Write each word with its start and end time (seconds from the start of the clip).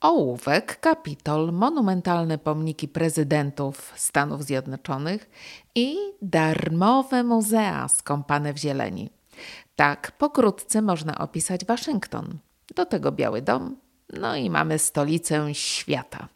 ołówek, 0.00 0.80
kapitol, 0.80 1.52
monumentalne 1.52 2.38
pomniki 2.38 2.88
prezydentów 2.88 3.92
Stanów 3.96 4.44
Zjednoczonych 4.44 5.30
i 5.74 5.96
darmowe 6.22 7.22
muzea 7.22 7.88
skąpane 7.88 8.52
w 8.52 8.58
zieleni. 8.58 9.10
Tak 9.76 10.12
pokrótce 10.12 10.82
można 10.82 11.18
opisać 11.18 11.64
Waszyngton. 11.64 12.38
Do 12.74 12.86
tego 12.86 13.12
Biały 13.12 13.42
Dom, 13.42 13.76
no 14.12 14.36
i 14.36 14.50
mamy 14.50 14.78
stolicę 14.78 15.54
świata. 15.54 16.28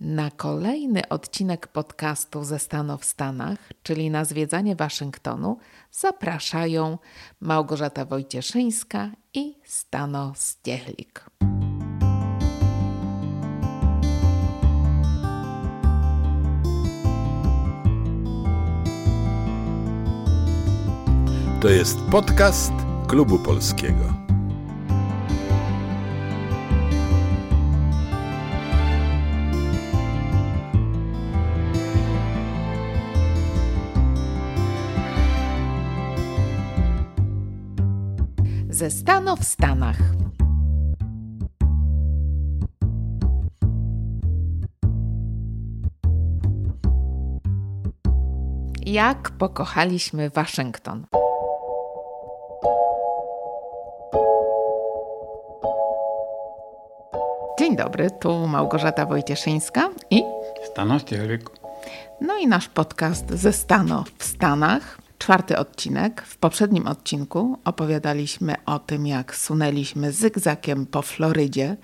Na 0.00 0.30
kolejny 0.30 1.08
odcinek 1.08 1.66
podcastu 1.66 2.44
ze 2.44 2.58
Stanów 2.58 3.00
w 3.00 3.04
Stanach, 3.04 3.58
czyli 3.82 4.10
na 4.10 4.24
zwiedzanie 4.24 4.76
Waszyngtonu, 4.76 5.58
zapraszają 5.92 6.98
Małgorzata 7.40 8.04
Wojcieszyńska 8.04 9.10
i 9.34 9.54
Stano 9.64 10.32
Stiechlik. 10.36 11.24
To 21.68 21.72
jest 21.72 22.00
podcast 22.00 22.72
Klubu 23.08 23.38
Polskiego. 23.38 24.14
Ze 38.68 38.90
Stano 38.90 39.36
w 39.36 39.44
Stanach. 39.44 39.98
Jak 48.86 49.30
pokochaliśmy 49.30 50.30
Waszyngton. 50.30 51.06
Dobry, 57.98 58.18
tu 58.20 58.46
Małgorzata 58.46 59.06
Wojcieszyńska 59.06 59.88
i 60.10 60.22
Stano 60.72 60.98
Stielik. 60.98 61.50
no 62.20 62.36
i 62.36 62.46
nasz 62.46 62.68
podcast 62.68 63.30
ze 63.30 63.52
Stano 63.52 64.04
w 64.18 64.24
Stanach. 64.24 64.98
Czwarty 65.18 65.58
odcinek. 65.58 66.22
W 66.22 66.36
poprzednim 66.36 66.86
odcinku 66.86 67.58
opowiadaliśmy 67.64 68.54
o 68.66 68.78
tym, 68.78 69.06
jak 69.06 69.36
sunęliśmy 69.36 70.12
zygzakiem 70.12 70.86
po 70.86 71.02
Florydzie, 71.02 71.76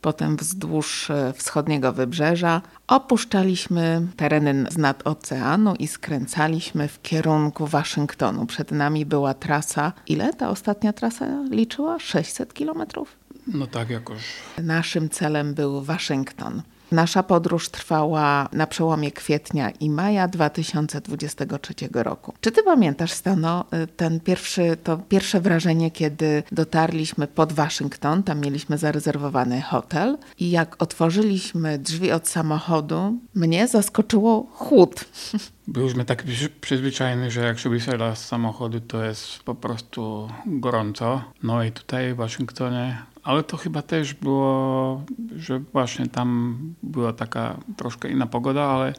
potem 0.00 0.36
wzdłuż 0.36 1.10
e, 1.10 1.32
wschodniego 1.32 1.92
wybrzeża, 1.92 2.62
opuszczaliśmy 2.86 4.06
tereny 4.16 4.64
z 4.70 4.78
nad 4.78 5.06
oceanu 5.06 5.74
i 5.74 5.86
skręcaliśmy 5.86 6.88
w 6.88 7.02
kierunku 7.02 7.66
Waszyngtonu. 7.66 8.46
Przed 8.46 8.70
nami 8.70 9.06
była 9.06 9.34
trasa. 9.34 9.92
Ile 10.06 10.32
ta 10.32 10.48
ostatnia 10.48 10.92
trasa 10.92 11.26
liczyła? 11.50 11.98
600 11.98 12.54
kilometrów? 12.54 13.25
No 13.46 13.66
tak 13.66 13.90
jakoś. 13.90 14.20
Naszym 14.62 15.08
celem 15.08 15.54
był 15.54 15.82
Waszyngton. 15.82 16.62
Nasza 16.92 17.22
podróż 17.22 17.68
trwała 17.68 18.48
na 18.52 18.66
przełomie 18.66 19.10
kwietnia 19.12 19.70
i 19.70 19.90
maja 19.90 20.28
2023 20.28 21.74
roku. 21.92 22.34
Czy 22.40 22.52
ty 22.52 22.62
pamiętasz, 22.62 23.12
Stano, 23.12 23.64
ten 23.96 24.20
pierwszy, 24.20 24.76
to 24.84 24.96
pierwsze 24.96 25.40
wrażenie, 25.40 25.90
kiedy 25.90 26.42
dotarliśmy 26.52 27.26
pod 27.26 27.52
Waszyngton, 27.52 28.22
tam 28.22 28.40
mieliśmy 28.40 28.78
zarezerwowany 28.78 29.62
hotel 29.62 30.18
i 30.38 30.50
jak 30.50 30.82
otworzyliśmy 30.82 31.78
drzwi 31.78 32.12
od 32.12 32.28
samochodu, 32.28 33.18
mnie 33.34 33.68
zaskoczyło 33.68 34.46
chłód. 34.52 35.04
Byliśmy 35.68 36.04
tak 36.04 36.22
przy- 36.22 36.48
przyzwyczajeni, 36.60 37.30
że 37.30 37.40
jak 37.40 37.58
się 37.58 37.70
wysiada 37.70 38.14
z 38.14 38.26
samochodu, 38.26 38.80
to 38.80 39.04
jest 39.04 39.38
po 39.42 39.54
prostu 39.54 40.28
gorąco. 40.46 41.22
No 41.42 41.64
i 41.64 41.72
tutaj 41.72 42.14
w 42.14 42.16
Waszyngtonie, 42.16 43.02
ale 43.26 43.42
to 43.42 43.56
chyba 43.56 43.82
też 43.82 44.14
było, 44.14 45.02
że 45.36 45.58
właśnie 45.58 46.06
tam 46.06 46.58
była 46.82 47.12
taka 47.12 47.56
troszkę 47.76 48.08
inna 48.08 48.26
pogoda, 48.26 48.62
ale, 48.62 48.92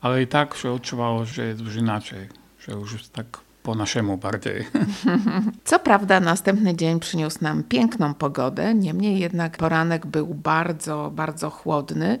ale 0.00 0.22
i 0.22 0.26
tak 0.26 0.54
się 0.54 0.70
odczuwało, 0.72 1.24
że 1.24 1.46
jest 1.46 1.60
już 1.60 1.76
inaczej, 1.76 2.28
że 2.60 2.72
już 2.72 2.92
jest 2.92 3.12
tak 3.12 3.26
po 3.62 3.74
naszemu 3.74 4.16
bardziej. 4.16 4.64
Co 5.64 5.78
prawda 5.78 6.20
następny 6.20 6.76
dzień 6.76 7.00
przyniósł 7.00 7.38
nam 7.40 7.62
piękną 7.62 8.14
pogodę, 8.14 8.74
niemniej 8.74 9.20
jednak 9.20 9.56
poranek 9.56 10.06
był 10.06 10.26
bardzo, 10.34 11.12
bardzo 11.14 11.50
chłodny. 11.50 12.18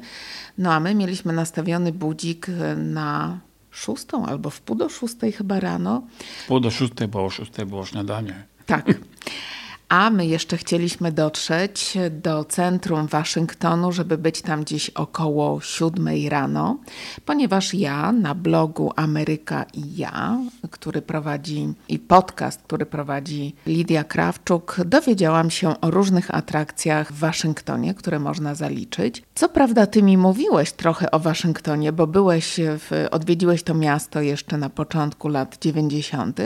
No 0.58 0.72
a 0.72 0.80
my 0.80 0.94
mieliśmy 0.94 1.32
nastawiony 1.32 1.92
budzik 1.92 2.46
na 2.76 3.38
szóstą 3.70 4.26
albo 4.26 4.50
w 4.50 4.60
pół 4.60 4.76
do 4.76 4.88
szóstej 4.88 5.32
chyba 5.32 5.60
rano. 5.60 6.02
Pół 6.48 6.60
do 6.60 6.70
szóstej, 6.70 7.08
bo 7.08 7.24
o 7.24 7.30
szóstej 7.30 7.66
było 7.66 7.86
śniadanie. 7.86 8.44
Tak. 8.66 8.86
A 9.92 10.10
my 10.10 10.26
jeszcze 10.26 10.56
chcieliśmy 10.56 11.12
dotrzeć 11.12 11.98
do 12.10 12.44
centrum 12.44 13.06
Waszyngtonu, 13.06 13.92
żeby 13.92 14.18
być 14.18 14.42
tam 14.42 14.64
gdzieś 14.64 14.90
około 14.90 15.60
siódmej 15.60 16.28
rano, 16.28 16.78
ponieważ 17.24 17.74
ja 17.74 18.12
na 18.12 18.34
blogu 18.34 18.92
Ameryka 18.96 19.66
i 19.74 19.96
ja, 19.96 20.38
który 20.70 21.02
prowadzi 21.02 21.74
i 21.88 21.98
podcast, 21.98 22.62
który 22.62 22.86
prowadzi 22.86 23.54
Lidia 23.66 24.04
Krawczuk, 24.04 24.76
dowiedziałam 24.84 25.50
się 25.50 25.80
o 25.80 25.90
różnych 25.90 26.34
atrakcjach 26.34 27.12
w 27.12 27.18
Waszyngtonie, 27.18 27.94
które 27.94 28.18
można 28.18 28.54
zaliczyć. 28.54 29.22
Co 29.34 29.48
prawda, 29.48 29.86
ty 29.86 30.02
mi 30.02 30.16
mówiłeś 30.16 30.72
trochę 30.72 31.10
o 31.10 31.18
Waszyngtonie, 31.18 31.92
bo 31.92 32.06
byłeś 32.06 32.60
w, 32.60 33.06
odwiedziłeś 33.10 33.62
to 33.62 33.74
miasto 33.74 34.20
jeszcze 34.20 34.58
na 34.58 34.70
początku 34.70 35.28
lat 35.28 35.58
90., 35.60 36.40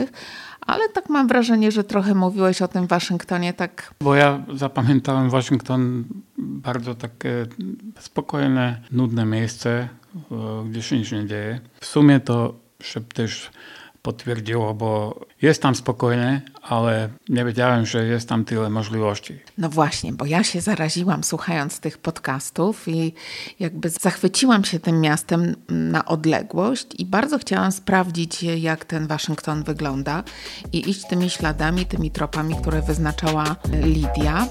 ale 0.67 0.89
tak 0.89 1.09
mam 1.09 1.27
wrażenie, 1.27 1.71
że 1.71 1.83
trochę 1.83 2.15
mówiłeś 2.15 2.61
o 2.61 2.67
tym 2.67 2.87
Waszyngtonie 2.87 3.53
tak 3.53 3.93
Bo 4.01 4.15
ja 4.15 4.43
zapamiętałem 4.53 5.29
Waszyngton 5.29 6.03
bardzo 6.37 6.95
takie 6.95 7.45
spokojne, 7.99 8.81
nudne 8.91 9.25
miejsce, 9.25 9.89
e, 10.31 10.65
gdzie 10.69 10.81
się 10.81 10.97
nic 10.97 11.11
nie 11.11 11.27
dzieje. 11.27 11.59
W 11.79 11.85
sumie 11.85 12.19
to 12.19 12.53
się 12.83 13.01
też 13.01 13.51
potwierdziło, 14.07 14.73
bo 14.73 15.19
jest 15.41 15.61
tam 15.61 15.75
spokojnie, 15.75 16.41
ale 16.61 17.09
nie 17.29 17.45
wiedziałem, 17.45 17.85
że 17.85 18.05
jest 18.05 18.29
tam 18.29 18.45
tyle 18.45 18.69
możliwości. 18.69 19.39
No 19.57 19.69
właśnie, 19.69 20.13
bo 20.13 20.25
ja 20.25 20.43
się 20.43 20.61
zaraziłam 20.61 21.23
słuchając 21.23 21.79
tych 21.79 21.97
podcastów 21.97 22.87
i 22.87 23.13
jakby 23.59 23.89
zachwyciłam 23.89 24.63
się 24.63 24.79
tym 24.79 25.01
miastem 25.01 25.55
na 25.69 26.05
odległość 26.05 26.87
i 26.97 27.05
bardzo 27.05 27.39
chciałam 27.39 27.71
sprawdzić, 27.71 28.43
jak 28.43 28.85
ten 28.85 29.07
Waszyngton 29.07 29.63
wygląda 29.63 30.23
i 30.73 30.89
iść 30.89 31.07
tymi 31.07 31.29
śladami, 31.29 31.85
tymi 31.85 32.11
tropami, 32.11 32.55
które 32.55 32.81
wyznaczała 32.81 33.55
Lidia. 33.83 34.47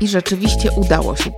I 0.00 0.08
rzeczywiście 0.08 0.70
udało 0.76 1.16
się. 1.16 1.30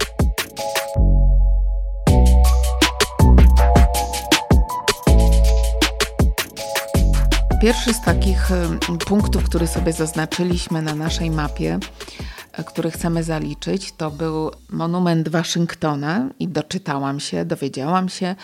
Pierwszy 7.62 7.94
z 7.94 8.00
takich 8.00 8.48
punktów, 9.06 9.44
który 9.44 9.66
sobie 9.66 9.92
zaznaczyliśmy 9.92 10.82
na 10.82 10.94
naszej 10.94 11.30
mapie, 11.30 11.78
e, 12.52 12.64
który 12.64 12.90
chcemy 12.90 13.22
zaliczyć, 13.22 13.92
to 13.92 14.10
był 14.10 14.50
monument 14.70 15.28
Waszyngtona 15.28 16.28
i 16.38 16.48
doczytałam 16.48 17.20
się, 17.20 17.44
dowiedziałam 17.44 18.08
się, 18.08 18.34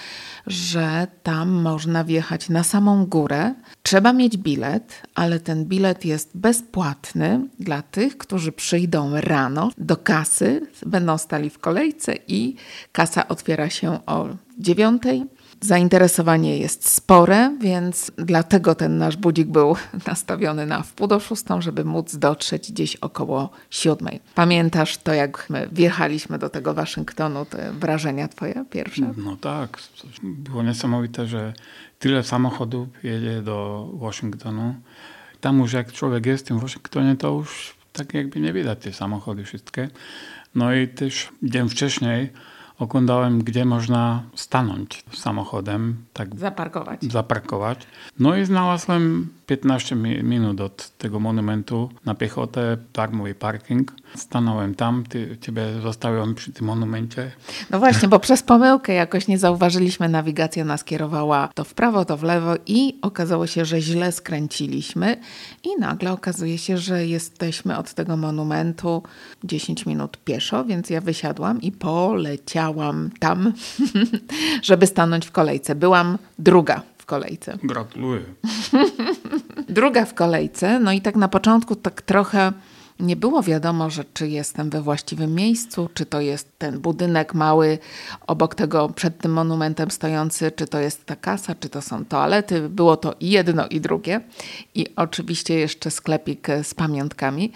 że 0.46 1.06
tam 1.22 1.50
można 1.50 2.04
wjechać 2.04 2.48
na 2.48 2.64
samą 2.64 3.06
górę. 3.06 3.54
Trzeba 3.82 4.12
mieć 4.12 4.36
bilet, 4.36 5.02
ale 5.14 5.40
ten 5.40 5.64
bilet 5.64 6.04
jest 6.04 6.30
bezpłatny 6.34 7.40
dla 7.60 7.82
tych, 7.82 8.18
którzy 8.18 8.52
przyjdą 8.52 9.20
rano 9.20 9.70
do 9.78 9.96
kasy, 9.96 10.66
będą 10.86 11.18
stali 11.18 11.50
w 11.50 11.58
kolejce 11.58 12.14
i 12.28 12.56
kasa 12.92 13.28
otwiera 13.28 13.70
się 13.70 14.06
o 14.06 14.28
dziewiątej. 14.58 15.26
Zainteresowanie 15.60 16.58
jest 16.58 16.88
spore, 16.88 17.56
więc 17.60 18.10
dlatego 18.16 18.74
ten 18.74 18.98
nasz 18.98 19.16
budzik 19.16 19.48
był 19.48 19.76
nastawiony 20.06 20.66
na 20.66 20.82
wpół 20.82 21.06
do 21.06 21.20
szóstą, 21.20 21.62
żeby 21.62 21.84
móc 21.84 22.16
dotrzeć 22.16 22.72
gdzieś 22.72 22.96
około 22.96 23.50
siódmej. 23.70 24.20
Pamiętasz 24.34 24.98
to, 24.98 25.14
jak 25.14 25.50
my 25.50 25.68
wjechaliśmy 25.72 26.38
do 26.38 26.48
tego 26.48 26.74
Waszyngtonu, 26.74 27.44
te 27.44 27.72
wrażenia 27.72 28.28
twoje 28.28 28.64
pierwsze? 28.70 29.14
No 29.16 29.36
tak, 29.36 29.78
było 30.22 30.62
niesamowite, 30.62 31.26
że 31.26 31.52
tyle 31.98 32.22
samochodów 32.22 32.88
jedzie 33.02 33.42
do 33.42 33.88
Waszyngtonu. 33.94 34.74
Tam 35.40 35.58
już 35.58 35.72
jak 35.72 35.92
człowiek 35.92 36.26
jest 36.26 36.44
w 36.44 36.48
tym 36.48 36.58
Waszyngtonie, 36.58 37.16
to 37.16 37.28
już 37.28 37.74
tak 37.92 38.14
jakby 38.14 38.40
nie 38.40 38.52
widać 38.52 38.78
te 38.78 38.92
samochody 38.92 39.44
wszystkie. 39.44 39.88
No 40.54 40.74
i 40.74 40.88
też 40.88 41.28
dzień 41.42 41.68
wcześniej 41.68 42.32
oglądałem, 42.78 43.38
gdzie 43.42 43.64
można 43.64 44.22
stanąć 44.34 45.04
samochodem, 45.12 45.96
tak 46.12 46.36
Zaparkować. 46.36 47.02
zaparkować. 47.12 47.78
No 48.18 48.36
i 48.36 48.44
znalazłem 48.44 49.28
15 49.46 49.96
mi- 49.96 50.22
minut 50.22 50.60
od 50.60 50.90
tego 50.98 51.20
monumentu 51.20 51.90
na 52.04 52.14
piechotę, 52.14 52.76
darmowy 52.94 53.34
parking. 53.34 53.92
Stanąłem 54.16 54.74
tam, 54.74 55.04
ty, 55.08 55.36
ciebie 55.40 55.62
zostawiłem 55.82 56.34
przy 56.34 56.52
tym 56.52 56.66
monumencie. 56.66 57.30
No 57.70 57.78
właśnie, 57.78 58.08
bo 58.08 58.18
przez 58.18 58.42
pomyłkę 58.42 58.94
jakoś 58.94 59.28
nie 59.28 59.38
zauważyliśmy, 59.38 60.08
nawigacja 60.08 60.64
nas 60.64 60.84
kierowała 60.84 61.48
to 61.54 61.64
w 61.64 61.74
prawo, 61.74 62.04
to 62.04 62.16
w 62.16 62.22
lewo 62.22 62.54
i 62.66 62.98
okazało 63.02 63.46
się, 63.46 63.64
że 63.64 63.80
źle 63.80 64.12
skręciliśmy 64.12 65.16
i 65.64 65.80
nagle 65.80 66.12
okazuje 66.12 66.58
się, 66.58 66.78
że 66.78 67.06
jesteśmy 67.06 67.78
od 67.78 67.94
tego 67.94 68.16
monumentu 68.16 69.02
10 69.44 69.86
minut 69.86 70.16
pieszo, 70.24 70.64
więc 70.64 70.90
ja 70.90 71.00
wysiadłam 71.00 71.62
i 71.62 71.72
poleciałam 71.72 73.10
tam, 73.18 73.52
żeby 74.62 74.86
stanąć 74.86 75.26
w 75.26 75.32
kolejce. 75.32 75.74
Byłam 75.74 76.18
druga 76.38 76.82
w 76.98 77.06
kolejce. 77.06 77.58
Gratuluję. 77.62 78.22
Druga 79.68 80.04
w 80.04 80.14
kolejce, 80.14 80.80
no 80.80 80.92
i 80.92 81.00
tak 81.00 81.16
na 81.16 81.28
początku 81.28 81.76
tak 81.76 82.02
trochę 82.02 82.52
nie 83.00 83.16
było 83.16 83.42
wiadomo, 83.42 83.90
że 83.90 84.04
czy 84.14 84.28
jestem 84.28 84.70
we 84.70 84.82
właściwym 84.82 85.34
miejscu, 85.34 85.88
czy 85.94 86.06
to 86.06 86.20
jest 86.20 86.58
ten 86.58 86.80
budynek 86.80 87.34
mały 87.34 87.78
obok 88.26 88.54
tego, 88.54 88.88
przed 88.88 89.18
tym 89.18 89.32
monumentem 89.32 89.90
stojący, 89.90 90.50
czy 90.50 90.66
to 90.66 90.78
jest 90.80 91.04
ta 91.04 91.16
kasa, 91.16 91.54
czy 91.54 91.68
to 91.68 91.82
są 91.82 92.04
toalety. 92.04 92.68
Było 92.68 92.96
to 92.96 93.14
jedno, 93.20 93.66
i 93.66 93.80
drugie. 93.80 94.20
I 94.74 94.86
oczywiście 94.96 95.54
jeszcze 95.54 95.90
sklepik 95.90 96.48
z 96.62 96.74
pamiątkami. 96.74 97.52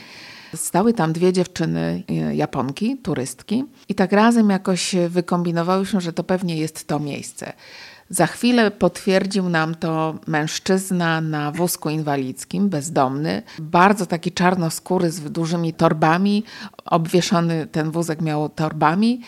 Stały 0.54 0.92
tam 0.92 1.12
dwie 1.12 1.32
dziewczyny, 1.32 2.02
e, 2.08 2.34
Japonki, 2.34 2.96
turystki, 2.96 3.64
i 3.88 3.94
tak 3.94 4.12
razem 4.12 4.50
jakoś 4.50 4.94
wykombinowałyśmy, 5.08 6.00
że 6.00 6.12
to 6.12 6.24
pewnie 6.24 6.56
jest 6.56 6.86
to 6.86 7.00
miejsce. 7.00 7.52
Za 8.12 8.26
chwilę 8.26 8.70
potwierdził 8.70 9.48
nam 9.48 9.74
to 9.74 10.14
mężczyzna 10.26 11.20
na 11.20 11.52
wózku 11.52 11.90
inwalidzkim, 11.90 12.68
bezdomny, 12.68 13.42
bardzo 13.58 14.06
taki 14.06 14.32
czarnoskóry 14.32 15.10
z 15.10 15.20
dużymi 15.20 15.74
torbami, 15.74 16.44
obwieszony 16.84 17.66
ten 17.66 17.90
wózek 17.90 18.20
miał 18.20 18.48
torbami 18.48 19.20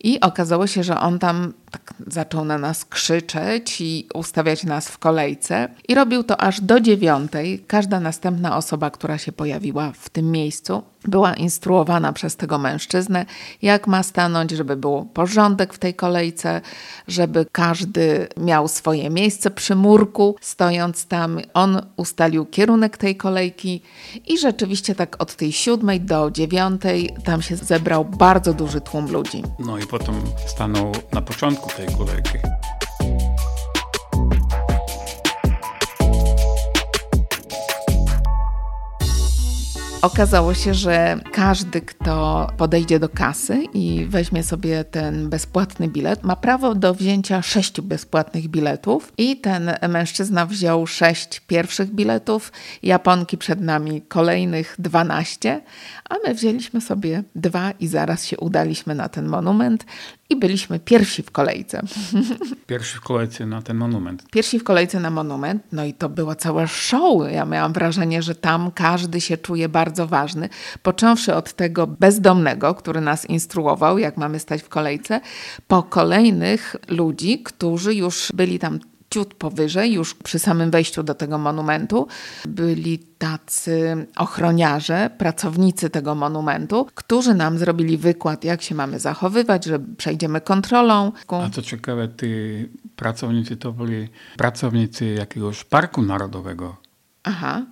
i 0.00 0.20
okazało 0.20 0.66
się, 0.66 0.82
że 0.82 1.00
on 1.00 1.18
tam 1.18 1.52
tak 1.70 1.94
zaczął 2.06 2.44
na 2.44 2.58
nas 2.58 2.84
krzyczeć 2.84 3.80
i 3.80 4.08
ustawiać 4.14 4.64
nas 4.64 4.88
w 4.88 4.98
kolejce 4.98 5.68
i 5.88 5.94
robił 5.94 6.24
to 6.24 6.40
aż 6.40 6.60
do 6.60 6.80
dziewiątej. 6.80 7.64
Każda 7.66 8.00
następna 8.00 8.56
osoba, 8.56 8.90
która 8.90 9.18
się 9.18 9.32
pojawiła 9.32 9.92
w 9.92 10.08
tym 10.08 10.30
miejscu, 10.30 10.82
była 11.04 11.34
instruowana 11.34 12.12
przez 12.12 12.36
tego 12.36 12.58
mężczyznę, 12.58 13.26
jak 13.62 13.86
ma 13.86 14.02
stanąć, 14.02 14.50
żeby 14.50 14.76
był 14.76 15.04
porządek 15.04 15.74
w 15.74 15.78
tej 15.78 15.94
kolejce, 15.94 16.60
żeby 17.08 17.46
każdy 17.52 18.28
miał 18.36 18.68
swoje 18.68 19.10
miejsce 19.10 19.50
przy 19.50 19.74
murku, 19.74 20.36
stojąc 20.40 21.06
tam. 21.06 21.40
On 21.54 21.80
ustalił 21.96 22.46
kierunek 22.46 22.96
tej 22.96 23.16
kolejki 23.16 23.82
i 24.26 24.38
rzeczywiście 24.38 24.94
tak 24.94 25.22
od 25.22 25.36
tej 25.36 25.52
siódmej 25.52 26.00
do 26.00 26.30
dziewiątej 26.30 26.97
tam 27.24 27.42
się 27.42 27.56
zebrał 27.56 28.04
bardzo 28.04 28.54
duży 28.54 28.80
tłum 28.80 29.12
ludzi. 29.12 29.42
No 29.58 29.78
i 29.78 29.86
potem 29.86 30.14
stanął 30.46 30.92
na 31.12 31.22
początku 31.22 31.70
tej 31.76 31.86
kolejki. 31.86 32.38
Okazało 40.02 40.54
się, 40.54 40.74
że 40.74 41.18
każdy, 41.32 41.80
kto 41.80 42.46
podejdzie 42.56 42.98
do 42.98 43.08
kasy 43.08 43.64
i 43.74 44.06
weźmie 44.08 44.42
sobie 44.42 44.84
ten 44.84 45.28
bezpłatny 45.28 45.88
bilet, 45.88 46.24
ma 46.24 46.36
prawo 46.36 46.74
do 46.74 46.94
wzięcia 46.94 47.42
sześciu 47.42 47.82
bezpłatnych 47.82 48.48
biletów. 48.48 49.12
I 49.18 49.36
ten 49.36 49.74
mężczyzna 49.88 50.46
wziął 50.46 50.86
sześć 50.86 51.40
pierwszych 51.40 51.94
biletów, 51.94 52.52
Japonki 52.82 53.38
przed 53.38 53.60
nami 53.60 54.02
kolejnych 54.02 54.74
dwanaście, 54.78 55.60
a 56.10 56.14
my 56.26 56.34
wzięliśmy 56.34 56.80
sobie 56.80 57.22
dwa 57.34 57.70
i 57.70 57.86
zaraz 57.86 58.24
się 58.24 58.36
udaliśmy 58.36 58.94
na 58.94 59.08
ten 59.08 59.26
monument 59.26 59.84
i 60.30 60.36
byliśmy 60.36 60.80
pierwsi 60.80 61.22
w 61.22 61.30
kolejce. 61.30 61.82
Pierwszy 62.66 62.96
w 62.96 63.00
kolejce 63.00 63.46
na 63.46 63.62
ten 63.62 63.76
monument. 63.76 64.30
Pierwsi 64.30 64.58
w 64.58 64.64
kolejce 64.64 65.00
na 65.00 65.10
monument, 65.10 65.62
no 65.72 65.84
i 65.84 65.94
to 65.94 66.08
było 66.08 66.34
całe 66.34 66.68
show. 66.68 67.32
Ja 67.32 67.44
miałam 67.44 67.72
wrażenie, 67.72 68.22
że 68.22 68.34
tam 68.34 68.70
każdy 68.70 69.20
się 69.20 69.36
czuje 69.36 69.68
bardzo 69.68 70.06
ważny. 70.06 70.48
Począwszy 70.82 71.34
od 71.34 71.52
tego 71.52 71.86
bezdomnego, 71.86 72.74
który 72.74 73.00
nas 73.00 73.26
instruował, 73.26 73.98
jak 73.98 74.16
mamy 74.16 74.38
stać 74.38 74.62
w 74.62 74.68
kolejce, 74.68 75.20
po 75.68 75.82
kolejnych 75.82 76.76
ludzi, 76.88 77.42
którzy 77.42 77.94
już 77.94 78.32
byli 78.34 78.58
tam 78.58 78.78
ciut 79.10 79.34
powyżej, 79.34 79.92
już 79.92 80.14
przy 80.14 80.38
samym 80.38 80.70
wejściu 80.70 81.02
do 81.02 81.14
tego 81.14 81.38
monumentu, 81.38 82.06
byli 82.48 82.98
tacy 82.98 84.06
ochroniarze, 84.16 85.10
pracownicy 85.18 85.90
tego 85.90 86.14
monumentu, 86.14 86.86
którzy 86.94 87.34
nam 87.34 87.58
zrobili 87.58 87.98
wykład, 87.98 88.44
jak 88.44 88.62
się 88.62 88.74
mamy 88.74 89.00
zachowywać, 89.00 89.64
że 89.64 89.78
przejdziemy 89.78 90.40
kontrolą. 90.40 91.12
A 91.28 91.50
co 91.50 91.62
ciekawe, 91.62 92.08
ci 92.20 92.68
pracownicy 92.96 93.56
to 93.56 93.72
byli 93.72 94.08
pracownicy 94.36 95.06
jakiegoś 95.06 95.64
parku 95.64 96.02
narodowego. 96.02 96.76
Aha. 97.24 97.62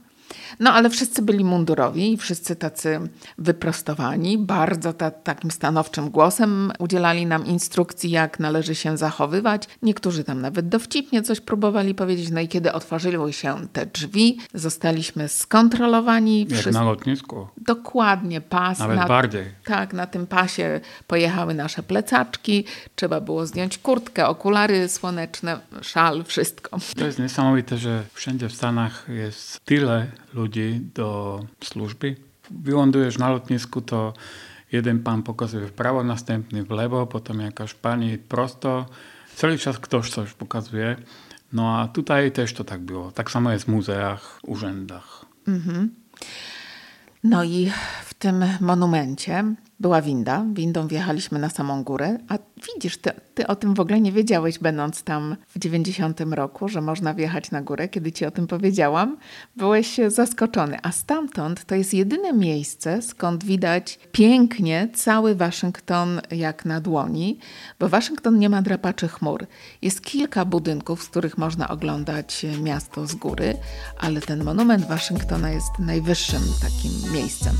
No 0.60 0.72
ale 0.72 0.90
wszyscy 0.90 1.22
byli 1.22 1.44
mundurowi 1.44 2.12
i 2.12 2.16
wszyscy 2.16 2.56
tacy 2.56 3.00
wyprostowani, 3.38 4.38
bardzo 4.38 4.92
ta, 4.92 5.10
takim 5.10 5.50
stanowczym 5.50 6.10
głosem 6.10 6.72
udzielali 6.78 7.26
nam 7.26 7.46
instrukcji, 7.46 8.10
jak 8.10 8.40
należy 8.40 8.74
się 8.74 8.96
zachowywać. 8.96 9.68
Niektórzy 9.82 10.24
tam 10.24 10.40
nawet 10.40 10.68
dowcipnie 10.68 11.22
coś 11.22 11.40
próbowali 11.40 11.94
powiedzieć. 11.94 12.30
No 12.30 12.40
i 12.40 12.48
kiedy 12.48 12.72
otworzyły 12.72 13.32
się 13.32 13.56
te 13.72 13.86
drzwi, 13.86 14.38
zostaliśmy 14.54 15.28
skontrolowani. 15.28 16.40
Jak 16.40 16.48
Wszyscy- 16.48 16.72
na 16.72 16.82
lotnisku. 16.84 17.48
Dokładnie, 17.56 18.40
pas. 18.40 18.78
Nawet 18.78 18.96
na, 18.96 19.06
bardziej. 19.06 19.44
Tak, 19.64 19.92
na 19.92 20.06
tym 20.06 20.26
pasie 20.26 20.80
pojechały 21.06 21.54
nasze 21.54 21.82
plecaczki, 21.82 22.64
trzeba 22.96 23.20
było 23.20 23.46
zdjąć 23.46 23.78
kurtkę, 23.78 24.26
okulary 24.28 24.88
słoneczne, 24.88 25.60
szal, 25.82 26.24
wszystko. 26.24 26.78
To 26.96 27.06
jest 27.06 27.18
niesamowite, 27.18 27.78
że 27.78 28.02
wszędzie 28.12 28.48
w 28.48 28.52
Stanach 28.52 29.06
jest 29.08 29.60
tyle 29.64 30.06
ludzi 30.34 30.80
do 30.94 31.40
służby. 31.64 32.16
Wylądujesz 32.50 33.18
na 33.18 33.30
lotnisku, 33.30 33.80
to 33.80 34.12
jeden 34.72 35.02
pan 35.02 35.22
pokazuje 35.22 35.70
następny 36.04 36.64
w 36.64 36.70
lewo, 36.70 37.06
potem 37.06 37.40
jakaś 37.40 37.74
pani 37.74 38.18
prosto. 38.18 38.86
Cały 39.34 39.58
czas 39.58 39.78
ktoś 39.78 40.10
coś 40.10 40.32
pokazuje. 40.32 40.96
No 41.52 41.78
a 41.78 41.88
tutaj 41.88 42.32
też 42.32 42.52
to 42.52 42.64
tak 42.64 42.80
było. 42.80 43.12
Tak 43.12 43.30
samo 43.30 43.52
jest 43.52 43.64
w 43.64 43.68
muzeach, 43.68 44.40
urzędach. 44.42 45.24
No 47.24 47.44
i 47.44 47.72
w 48.04 48.14
tym 48.14 48.44
monumencie 48.60 49.54
była 49.80 50.02
winda. 50.02 50.44
Windą 50.52 50.88
wjechaliśmy 50.88 51.38
na 51.38 51.50
samą 51.50 51.84
górę. 51.84 52.18
A 52.28 52.38
widzisz, 52.74 52.96
ty, 52.96 53.10
ty 53.34 53.46
o 53.46 53.56
tym 53.56 53.74
w 53.74 53.80
ogóle 53.80 54.00
nie 54.00 54.12
wiedziałeś, 54.12 54.58
będąc 54.58 55.02
tam 55.02 55.36
w 55.48 55.58
90 55.58 56.20
roku, 56.20 56.68
że 56.68 56.80
można 56.80 57.14
wjechać 57.14 57.50
na 57.50 57.62
górę. 57.62 57.88
Kiedy 57.88 58.12
ci 58.12 58.26
o 58.26 58.30
tym 58.30 58.46
powiedziałam, 58.46 59.16
byłeś 59.56 60.00
zaskoczony. 60.08 60.78
A 60.82 60.92
stamtąd 60.92 61.64
to 61.64 61.74
jest 61.74 61.94
jedyne 61.94 62.32
miejsce, 62.32 63.02
skąd 63.02 63.44
widać 63.44 63.98
pięknie 64.12 64.88
cały 64.94 65.34
Waszyngton 65.34 66.20
jak 66.30 66.64
na 66.64 66.80
dłoni, 66.80 67.38
bo 67.78 67.88
Waszyngton 67.88 68.38
nie 68.38 68.48
ma 68.48 68.62
drapaczy 68.62 69.08
chmur. 69.08 69.46
Jest 69.82 70.00
kilka 70.00 70.44
budynków, 70.44 71.02
z 71.02 71.08
których 71.08 71.38
można 71.38 71.68
oglądać 71.68 72.46
miasto 72.62 73.06
z 73.06 73.14
góry, 73.14 73.56
ale 74.00 74.20
ten 74.20 74.44
monument 74.44 74.86
Waszyngtona 74.88 75.50
jest 75.50 75.78
najwyższym 75.78 76.42
takim 76.62 77.12
miejscem. 77.12 77.54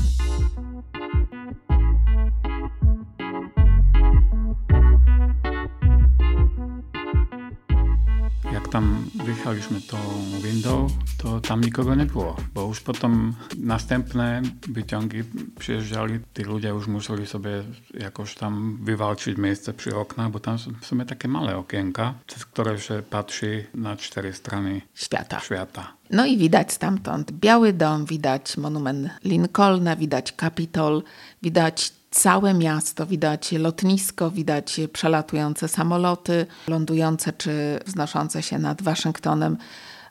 Jak 8.67 8.73
tam 8.73 9.09
wyjechaliśmy 9.25 9.81
tą 9.81 9.97
windą, 10.43 10.87
to 11.17 11.41
tam 11.41 11.61
nikogo 11.61 11.95
nie 11.95 12.05
było, 12.05 12.35
bo 12.53 12.61
już 12.67 12.79
potem 12.79 13.33
następne 13.57 14.41
wyciągi 14.67 15.23
przyjeżdżali, 15.59 16.19
ci 16.37 16.43
ludzie 16.43 16.67
już 16.67 16.87
musieli 16.87 17.27
sobie 17.27 17.49
jakoś 17.93 18.35
tam 18.35 18.77
wywalczyć 18.81 19.37
miejsce 19.37 19.73
przy 19.73 19.95
oknach, 19.95 20.31
bo 20.31 20.39
tam 20.39 20.59
są 20.59 20.71
w 20.81 20.85
sumie 20.85 21.05
takie 21.05 21.27
małe 21.27 21.57
okienka, 21.57 22.13
przez 22.25 22.45
które 22.45 22.79
się 22.79 23.03
patrzy 23.09 23.65
na 23.73 23.97
cztery 23.97 24.33
strony 24.33 24.81
Świata. 24.93 25.39
świata. 25.39 25.93
No 26.09 26.25
i 26.25 26.37
widać 26.37 26.73
stamtąd 26.73 27.31
Biały 27.31 27.73
Dom, 27.73 28.05
widać 28.05 28.57
monument 28.57 29.09
Lincolna, 29.23 29.95
widać 29.95 30.31
Kapitol, 30.31 31.03
widać 31.41 31.96
całe 32.11 32.53
miasto, 32.53 33.05
widać 33.05 33.51
lotnisko, 33.51 34.31
widać 34.31 34.79
przelatujące 34.93 35.67
samoloty, 35.67 36.45
lądujące 36.67 37.33
czy 37.33 37.79
wznoszące 37.85 38.43
się 38.43 38.59
nad 38.59 38.81
Waszyngtonem. 38.81 39.57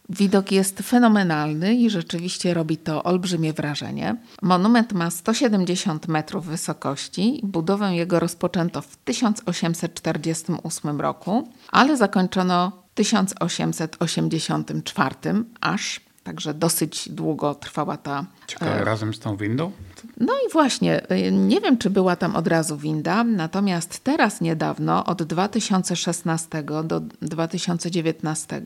Widok 0.08 0.52
jest 0.52 0.78
fenomenalny 0.78 1.74
i 1.74 1.90
rzeczywiście 1.90 2.54
robi 2.54 2.76
to 2.76 3.02
olbrzymie 3.02 3.52
wrażenie. 3.52 4.16
Monument 4.42 4.92
ma 4.92 5.10
170 5.10 6.08
metrów 6.08 6.46
wysokości. 6.46 7.40
Budowę 7.44 7.96
jego 7.96 8.20
rozpoczęto 8.20 8.82
w 8.82 8.96
1848 8.96 11.00
roku, 11.00 11.48
ale 11.68 11.96
zakończono 11.96 12.72
w 12.90 12.94
1884 12.94 15.14
aż 15.60 16.05
Także 16.26 16.54
dosyć 16.54 17.08
długo 17.08 17.54
trwała 17.54 17.96
ta. 17.96 18.24
Ciekawe, 18.46 18.84
razem 18.84 19.14
z 19.14 19.18
tą 19.18 19.36
windą? 19.36 19.72
No 20.20 20.32
i 20.48 20.52
właśnie, 20.52 21.08
e, 21.08 21.32
nie 21.32 21.60
wiem, 21.60 21.78
czy 21.78 21.90
była 21.90 22.16
tam 22.16 22.36
od 22.36 22.46
razu 22.46 22.76
winda, 22.76 23.24
natomiast 23.24 24.04
teraz 24.04 24.40
niedawno, 24.40 25.04
od 25.04 25.22
2016 25.22 26.62
do 26.84 27.00
2019, 27.00 28.62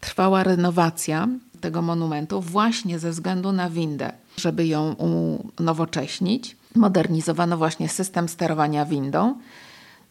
trwała 0.00 0.42
renowacja 0.42 1.28
tego 1.60 1.82
monumentu 1.82 2.40
właśnie 2.40 2.98
ze 2.98 3.10
względu 3.10 3.52
na 3.52 3.70
windę, 3.70 4.12
żeby 4.36 4.66
ją 4.66 4.94
unowocześnić. 5.58 6.56
Modernizowano 6.74 7.56
właśnie 7.56 7.88
system 7.88 8.28
sterowania 8.28 8.84
windą. 8.84 9.34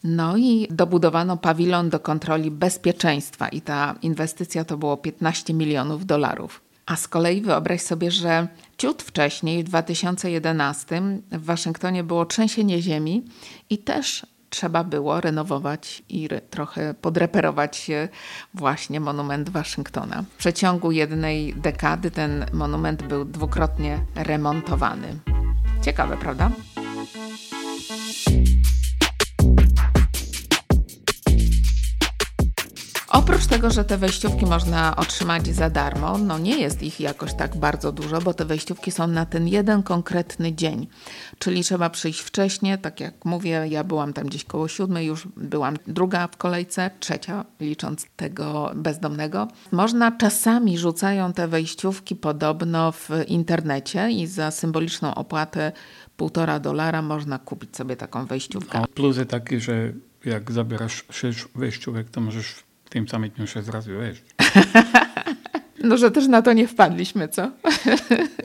No 0.04 0.36
i 0.36 0.68
dobudowano 0.70 1.36
pawilon 1.36 1.90
do 1.90 2.00
kontroli 2.00 2.50
bezpieczeństwa 2.50 3.48
i 3.48 3.60
ta 3.60 3.94
inwestycja 4.02 4.64
to 4.64 4.76
było 4.76 4.96
15 4.96 5.54
milionów 5.54 6.06
dolarów. 6.06 6.67
A 6.88 6.96
z 6.96 7.08
kolei 7.08 7.40
wyobraź 7.40 7.82
sobie, 7.82 8.10
że 8.10 8.48
ciut 8.78 9.02
wcześniej, 9.02 9.64
w 9.64 9.66
2011, 9.66 11.02
w 11.32 11.44
Waszyngtonie 11.44 12.04
było 12.04 12.26
trzęsienie 12.26 12.82
ziemi 12.82 13.24
i 13.70 13.78
też 13.78 14.26
trzeba 14.50 14.84
było 14.84 15.20
renowować 15.20 16.02
i 16.08 16.28
trochę 16.50 16.94
podreperować 16.94 17.90
właśnie 18.54 19.00
monument 19.00 19.50
Waszyngtona. 19.50 20.24
W 20.30 20.36
przeciągu 20.36 20.92
jednej 20.92 21.54
dekady 21.54 22.10
ten 22.10 22.46
monument 22.52 23.02
był 23.02 23.24
dwukrotnie 23.24 24.00
remontowany. 24.14 25.18
Ciekawe, 25.82 26.16
prawda? 26.16 26.50
Oprócz 33.18 33.46
tego, 33.46 33.70
że 33.70 33.84
te 33.84 33.98
wejściówki 33.98 34.46
można 34.46 34.96
otrzymać 34.96 35.46
za 35.46 35.70
darmo, 35.70 36.18
no 36.18 36.38
nie 36.38 36.58
jest 36.58 36.82
ich 36.82 37.00
jakoś 37.00 37.34
tak 37.34 37.56
bardzo 37.56 37.92
dużo, 37.92 38.20
bo 38.20 38.34
te 38.34 38.44
wejściówki 38.44 38.90
są 38.90 39.06
na 39.06 39.26
ten 39.26 39.48
jeden 39.48 39.82
konkretny 39.82 40.52
dzień. 40.52 40.86
Czyli 41.38 41.64
trzeba 41.64 41.90
przyjść 41.90 42.20
wcześniej, 42.20 42.78
tak 42.78 43.00
jak 43.00 43.24
mówię, 43.24 43.64
ja 43.68 43.84
byłam 43.84 44.12
tam 44.12 44.26
gdzieś 44.26 44.44
koło 44.44 44.68
siódmej, 44.68 45.06
już 45.06 45.28
byłam 45.36 45.76
druga 45.86 46.26
w 46.26 46.36
kolejce, 46.36 46.90
trzecia 47.00 47.44
licząc 47.60 48.06
tego 48.16 48.72
bezdomnego. 48.74 49.48
Można 49.72 50.12
czasami 50.12 50.78
rzucają 50.78 51.32
te 51.32 51.48
wejściówki 51.48 52.16
podobno 52.16 52.92
w 52.92 53.10
internecie 53.26 54.10
i 54.10 54.26
za 54.26 54.50
symboliczną 54.50 55.14
opłatę 55.14 55.72
półtora 56.16 56.58
dolara 56.58 57.02
można 57.02 57.38
kupić 57.38 57.76
sobie 57.76 57.96
taką 57.96 58.26
wejściówkę. 58.26 58.78
A 58.78 58.86
plusy 58.86 59.26
takie, 59.26 59.60
że 59.60 59.92
jak 60.24 60.52
zabierasz 60.52 61.04
sześć 61.10 61.44
wejściówek, 61.54 62.10
to 62.10 62.20
możesz 62.20 62.67
tym 62.88 63.08
samym 63.08 63.30
dniu 63.30 63.46
się 63.46 63.62
zraziłeś. 63.62 64.22
No, 65.84 65.96
że 65.96 66.10
też 66.10 66.28
na 66.28 66.42
to 66.42 66.52
nie 66.52 66.68
wpadliśmy, 66.68 67.28
co? 67.28 67.50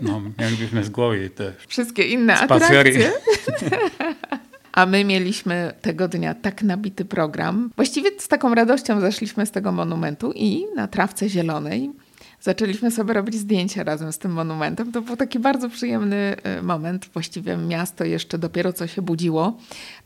No, 0.02 0.22
mielibyśmy 0.40 0.84
z 0.84 0.90
głowy 0.90 1.30
te 1.30 1.54
wszystkie 1.68 2.04
inne 2.04 2.40
atrakcje. 2.40 3.12
A 4.72 4.86
my 4.86 5.04
mieliśmy 5.04 5.74
tego 5.82 6.08
dnia 6.08 6.34
tak 6.34 6.64
nabity 6.64 7.06
program. 7.06 7.70
Właściwie 7.76 8.10
z 8.20 8.28
taką 8.28 8.56
radością 8.56 9.02
zeszliśmy 9.02 9.46
z 9.46 9.52
tego 9.52 9.72
monumentu 9.72 10.32
i 10.36 10.66
na 10.76 10.88
trawce 10.88 11.30
zielonej 11.30 11.92
zaczęliśmy 12.44 12.92
sobie 12.92 13.14
robić 13.14 13.36
zdjęcia 13.36 13.84
razem 13.84 14.14
z 14.14 14.18
tym 14.18 14.32
monumentem. 14.32 14.92
To 14.92 15.02
był 15.02 15.16
taki 15.16 15.40
bardzo 15.40 15.70
przyjemny 15.70 16.36
y, 16.60 16.64
moment. 16.64 17.10
Właściwie 17.14 17.58
miasto 17.58 18.04
jeszcze 18.04 18.38
dopiero 18.38 18.74
co 18.74 18.88
się 18.88 19.02
budziło. 19.02 19.58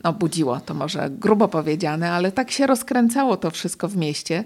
No, 0.04 0.14
budziło 0.14 0.60
to 0.60 0.74
może 0.74 1.10
grubo 1.10 1.48
powiedziane, 1.48 2.12
ale 2.12 2.32
tak 2.32 2.52
się 2.52 2.68
rozkręcało 2.68 3.38
to 3.38 3.52
wszystko 3.52 3.88
w 3.88 3.98
mieście. 3.98 4.44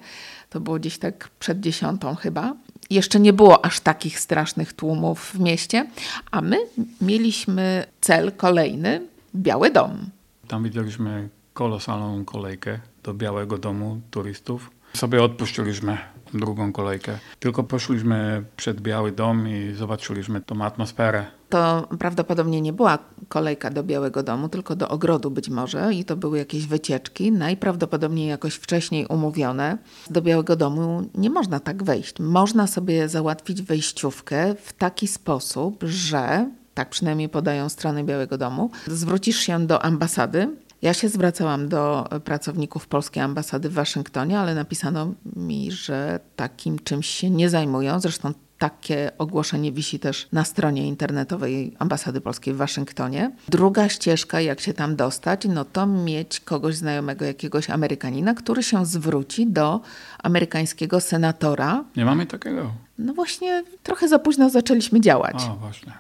To 0.50 0.60
było 0.60 0.80
gdzieś 0.80 0.98
tak 0.98 1.30
przed 1.40 1.60
dziesiątą 1.60 2.16
chyba. 2.16 2.54
Jeszcze 2.90 3.20
nie 3.20 3.34
było 3.34 3.66
aż 3.66 3.80
takich 3.80 4.20
strasznych 4.20 4.74
tłumów 4.74 5.32
w 5.34 5.40
mieście, 5.40 5.88
a 6.32 6.42
my 6.42 6.58
mieliśmy 7.02 7.86
cel 8.02 8.32
kolejny 8.32 9.02
Biały 9.36 9.70
Dom. 9.70 10.10
Tam 10.48 10.64
widzieliśmy 10.64 11.30
kolosalną 11.54 12.26
kolejkę 12.26 12.80
do 13.04 13.14
Białego 13.14 13.58
Domu 13.58 14.02
turystów. 14.12 14.72
Sobie 14.94 15.24
odpuściliśmy 15.24 15.98
drugą 16.34 16.72
kolejkę. 16.72 17.18
Tylko 17.40 17.64
poszliśmy 17.64 18.44
przed 18.58 18.82
Biały 18.82 19.12
Dom 19.12 19.48
i 19.48 19.74
zobaczyliśmy 19.74 20.42
tą 20.42 20.64
atmosferę. 20.64 21.26
To 21.50 21.88
prawdopodobnie 22.00 22.62
nie 22.62 22.74
była 22.74 23.00
kolejka 23.28 23.70
do 23.70 23.84
Białego 23.84 24.24
Domu, 24.24 24.50
tylko 24.50 24.76
do 24.76 24.90
ogrodu 24.90 25.32
być 25.32 25.50
może 25.50 25.94
i 25.94 26.06
to 26.06 26.16
były 26.16 26.38
jakieś 26.38 26.68
wycieczki, 26.68 27.32
najprawdopodobniej 27.32 28.28
jakoś 28.28 28.54
wcześniej 28.54 29.06
umówione. 29.06 29.78
Do 30.10 30.22
Białego 30.22 30.56
Domu 30.56 31.10
nie 31.16 31.30
można 31.30 31.60
tak 31.60 31.84
wejść. 31.84 32.20
Można 32.20 32.68
sobie 32.68 33.10
załatwić 33.10 33.62
wejściówkę 33.62 34.56
w 34.56 34.74
taki 34.74 35.08
sposób, 35.08 35.84
że 35.84 36.50
tak 36.74 36.90
przynajmniej 36.90 37.30
podają 37.30 37.70
strony 37.70 38.04
Białego 38.04 38.38
Domu. 38.38 38.72
Zwrócisz 38.88 39.38
się 39.38 39.68
do 39.68 39.84
ambasady 39.84 40.50
ja 40.82 40.94
się 40.94 41.10
zwracałam 41.10 41.70
do 41.70 42.10
pracowników 42.24 42.88
polskiej 42.88 43.24
ambasady 43.24 43.70
w 43.70 43.74
Waszyngtonie, 43.74 44.40
ale 44.40 44.56
napisano 44.56 45.14
mi, 45.36 45.72
że 45.72 46.20
takim 46.36 46.80
czymś 46.80 47.08
się 47.08 47.30
nie 47.30 47.50
zajmują. 47.50 48.00
Zresztą 48.00 48.34
takie 48.58 49.12
ogłoszenie 49.18 49.72
wisi 49.72 50.00
też 50.00 50.28
na 50.32 50.44
stronie 50.44 50.88
internetowej 50.88 51.76
Ambasady 51.80 52.22
Polskiej 52.22 52.54
w 52.54 52.58
Waszyngtonie. 52.58 53.32
Druga 53.50 53.90
ścieżka, 53.90 54.42
jak 54.42 54.60
się 54.60 54.74
tam 54.74 54.96
dostać, 54.96 55.46
no 55.46 55.66
to 55.66 55.88
mieć 55.88 56.40
kogoś 56.40 56.76
znajomego, 56.76 57.26
jakiegoś 57.26 57.70
Amerykanina, 57.70 58.34
który 58.34 58.64
się 58.64 58.86
zwróci 58.86 59.48
do 59.48 59.82
amerykańskiego 60.24 61.02
senatora. 61.02 61.84
Nie 61.96 62.06
mamy 62.06 62.26
takiego. 62.26 62.72
No 62.98 63.14
właśnie, 63.14 63.64
trochę 63.84 64.08
za 64.08 64.20
późno 64.20 64.50
zaczęliśmy 64.50 65.02
działać. 65.02 65.36
O, 65.36 65.56
właśnie. 65.56 65.94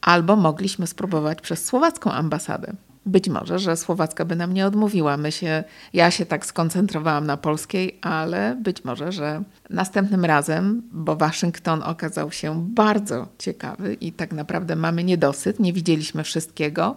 Albo 0.00 0.36
mogliśmy 0.36 0.86
spróbować 0.86 1.40
przez 1.40 1.64
słowacką 1.64 2.12
ambasadę. 2.12 2.72
Być 3.06 3.28
może, 3.28 3.58
że 3.58 3.76
Słowacka 3.76 4.24
by 4.24 4.36
nam 4.36 4.54
nie 4.54 4.66
odmówiła. 4.66 5.16
My 5.16 5.32
się, 5.32 5.64
ja 5.92 6.10
się 6.10 6.26
tak 6.26 6.46
skoncentrowałam 6.46 7.26
na 7.26 7.36
polskiej, 7.36 7.98
ale 8.02 8.56
być 8.62 8.84
może, 8.84 9.12
że 9.12 9.42
następnym 9.70 10.24
razem, 10.24 10.82
bo 10.92 11.16
Waszyngton 11.16 11.82
okazał 11.82 12.32
się 12.32 12.66
bardzo 12.68 13.28
ciekawy 13.38 13.94
i 13.94 14.12
tak 14.12 14.32
naprawdę 14.32 14.76
mamy 14.76 15.04
niedosyt, 15.04 15.60
nie 15.60 15.72
widzieliśmy 15.72 16.24
wszystkiego, 16.24 16.96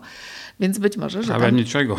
więc 0.59 0.79
być 0.79 0.97
może, 0.97 1.23
że. 1.23 1.33
Ale 1.33 1.45
tam... 1.45 1.55
niczego. 1.55 1.97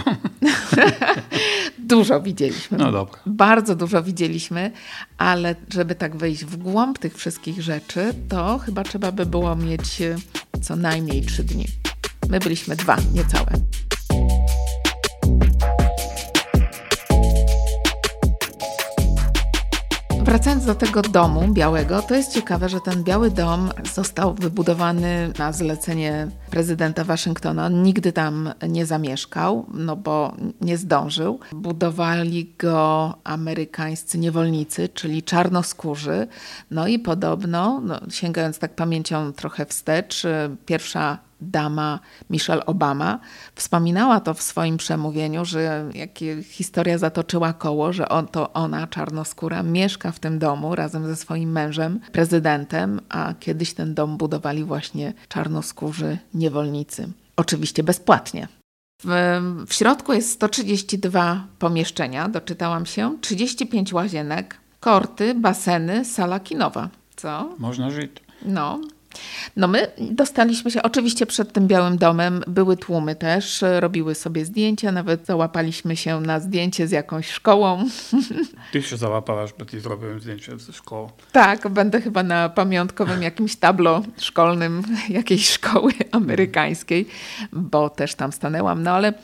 dużo 1.79 2.21
widzieliśmy. 2.21 2.79
No 2.79 2.93
dobra. 2.93 3.19
Bardzo 3.27 3.77
dużo 3.77 4.03
widzieliśmy, 4.03 4.71
ale 5.19 5.55
żeby 5.69 5.95
tak 5.95 6.17
wejść 6.17 6.45
w 6.45 6.57
głąb 6.57 6.99
tych 6.99 7.17
wszystkich 7.17 7.63
rzeczy, 7.63 8.15
to 8.29 8.59
chyba 8.59 8.85
trzeba 8.85 9.13
by 9.13 9.27
było 9.27 9.57
mieć 9.57 10.03
co 10.63 10.77
najmniej 10.77 11.23
trzy 11.23 11.45
dni. 11.45 11.67
My 12.29 12.39
byliśmy 12.41 12.77
dwa, 12.77 12.97
niecałe. 13.15 13.51
Wracając 20.31 20.65
do 20.65 20.75
tego 20.75 21.03
domu 21.03 21.49
białego, 21.49 22.03
to 22.03 22.15
jest 22.15 22.33
ciekawe, 22.33 22.69
że 22.69 22.81
ten 22.81 23.05
biały 23.05 23.31
dom 23.31 23.71
został 23.95 24.35
wybudowany 24.35 25.33
na 25.39 25.53
zlecenie 25.53 26.29
prezydenta 26.51 27.05
Waszyngtona. 27.05 27.69
Nigdy 27.69 28.13
tam 28.13 28.53
nie 28.69 28.87
zamieszkał, 28.87 29.67
no 29.75 29.97
bo 29.97 30.35
nie 30.61 30.79
zdążył. 30.79 31.41
Budowali 31.53 32.55
go 32.59 33.15
amerykańscy 33.25 34.19
niewolnicy, 34.19 34.89
czyli 34.89 35.23
czarnoskórzy. 35.23 36.27
No 36.71 36.87
i 36.87 36.99
podobno, 36.99 37.81
no, 37.81 38.01
sięgając 38.11 38.59
tak 38.59 38.75
pamięcią 38.75 39.33
trochę 39.33 39.67
wstecz, 39.67 40.23
pierwsza 40.67 41.19
dama 41.41 41.99
Michelle 42.31 42.67
Obama 42.67 43.19
wspominała 43.55 44.21
to 44.21 44.35
w 44.35 44.43
swoim 44.43 44.77
przemówieniu, 44.77 45.45
że 45.45 45.91
jak 45.95 46.11
historia 46.43 46.99
zatoczyła 46.99 47.53
koło, 47.53 47.93
że 47.93 48.09
on, 48.09 48.29
to 48.29 48.53
ona, 48.53 48.87
czarnoskóra, 48.87 49.63
mieszka 49.63 50.13
w 50.13 50.19
tym 50.19 50.39
domu 50.39 50.75
razem 50.75 51.07
ze 51.07 51.17
swoim 51.17 51.53
mężem, 51.53 52.01
prezydentem, 52.13 53.01
a 53.09 53.35
kiedyś 53.41 53.75
ten 53.75 53.95
dom 53.95 54.17
budowali 54.17 54.65
właśnie 54.65 55.13
czarnoskórzy 55.29 56.19
niewolnicy. 56.35 57.09
Oczywiście 57.37 57.83
bezpłatnie. 57.83 58.49
W, 59.05 59.41
w 59.67 59.75
środku 59.75 60.13
jest 60.13 60.31
132 60.31 61.47
pomieszczenia, 61.59 62.29
doczytałam 62.29 62.87
się, 62.87 63.19
35 63.21 63.93
łazienek, 63.93 64.57
korty, 64.81 65.35
baseny, 65.35 66.05
sala 66.05 66.41
kinowa. 66.41 66.89
Co? 67.17 67.55
Można 67.59 67.91
żyć. 67.91 68.11
No, 68.43 68.81
No 69.57 69.69
my 69.69 69.93
dostaliśmy 69.99 70.71
się, 70.71 70.83
oczywiście 70.83 71.27
przed 71.27 71.53
tym 71.53 71.67
Białym 71.67 71.99
Domem 71.99 72.45
były 72.47 72.77
tłumy 72.77 73.17
też, 73.17 73.65
robiły 73.81 74.15
sobie 74.15 74.45
zdjęcia, 74.45 74.93
nawet 74.93 75.27
załapaliśmy 75.27 75.97
się 75.97 76.21
na 76.21 76.41
zdjęcie 76.41 76.89
z 76.89 76.91
jakąś 76.91 77.31
szkołą. 77.31 77.85
Ty 78.73 78.83
się 78.83 78.97
załapałaś, 78.97 79.51
bo 79.59 79.65
ty 79.65 79.81
zrobiłem 79.81 80.21
zdjęcie 80.21 80.59
ze 80.59 80.73
szkoły. 80.73 81.09
Tak, 81.33 81.69
będę 81.69 82.01
chyba 82.01 82.23
na 82.23 82.49
pamiątkowym 82.49 83.23
jakimś 83.23 83.57
tablo 83.57 84.03
szkolnym 84.19 84.83
jakiejś 85.09 85.51
szkoły 85.51 85.93
amerykańskiej, 86.13 87.07
bo 87.53 87.91
też 87.91 88.15
tam 88.15 88.33
stanęłam. 88.33 88.83
No 88.83 88.91
ale 88.91 89.15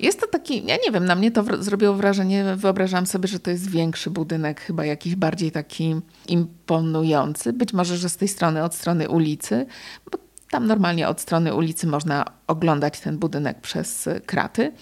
jest 0.00 0.20
to 0.20 0.26
taki, 0.26 0.66
ja 0.66 0.76
nie 0.84 0.92
wiem, 0.92 1.04
na 1.04 1.14
mnie 1.14 1.30
to 1.30 1.44
zrobiło 1.62 1.94
wrażenie, 1.94 2.44
wyobrażam 2.56 3.06
sobie, 3.06 3.28
że 3.28 3.40
to 3.40 3.50
jest 3.50 3.70
większy 3.70 4.10
budynek, 4.10 4.60
chyba 4.60 4.84
jakiś 4.84 5.14
bardziej 5.14 5.50
taki 5.50 6.00
imponujący. 6.66 7.52
Być 7.52 7.72
może, 7.72 7.96
że 7.96 8.08
z 8.08 8.16
tej 8.16 8.28
strony, 8.28 8.64
od 8.64 8.74
strony 8.74 9.08
ulicy, 9.08 9.66
bo 10.10 10.18
tam 10.50 10.66
normalnie 10.66 11.08
od 11.08 11.20
strony 11.20 11.54
ulicy 11.54 11.86
można 11.86 12.24
oglądać 12.46 13.00
ten 13.00 13.18
budynek 13.18 13.60
przez 13.60 14.08
kraty, 14.26 14.72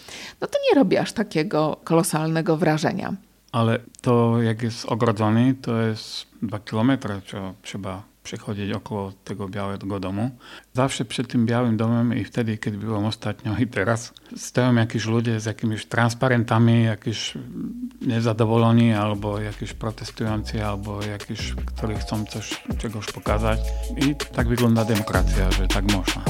no 0.41 0.47
to 0.47 0.59
nie 0.71 0.79
robi 0.79 0.97
aż 0.97 1.13
takiego 1.13 1.77
kolosalnego 1.85 2.57
wrażenia. 2.57 3.15
Ale 3.53 3.79
to 4.01 4.43
jak 4.43 4.63
jest 4.63 4.87
ogrodzony, 4.87 5.55
to 5.63 5.81
jest 5.81 6.27
dwa 6.43 6.59
kilometry, 6.59 7.21
trzeba 7.63 8.03
przechodzić 8.25 8.73
około 8.73 9.13
tego 9.25 9.49
białego 9.49 10.01
domu. 10.01 10.31
Zawsze 10.73 11.05
przed 11.05 11.29
tym 11.29 11.47
białym 11.47 11.77
domem 11.77 12.19
i 12.19 12.25
wtedy, 12.25 12.59
kiedy 12.59 12.79
byłem 12.79 13.05
ostatnio 13.05 13.57
i 13.59 13.67
teraz, 13.67 14.13
stoją 14.37 14.75
jakieś 14.75 15.07
ludzie 15.07 15.41
z 15.41 15.45
jakimiś 15.45 15.87
transparentami, 15.87 16.85
jakieś 16.85 17.35
niezadowoleni 18.01 18.93
albo 18.93 19.41
jakieś 19.41 19.73
protestujący, 19.73 20.65
albo 20.65 21.03
jakieś, 21.03 21.55
którzy 21.67 21.95
chcą 21.95 22.25
coś, 22.25 22.63
czegoś 22.79 23.07
pokazać. 23.07 23.61
I 23.97 24.15
tak 24.35 24.49
wygląda 24.49 24.85
demokracja, 24.85 25.51
że 25.51 25.69
tak 25.69 25.93
można. 25.93 26.25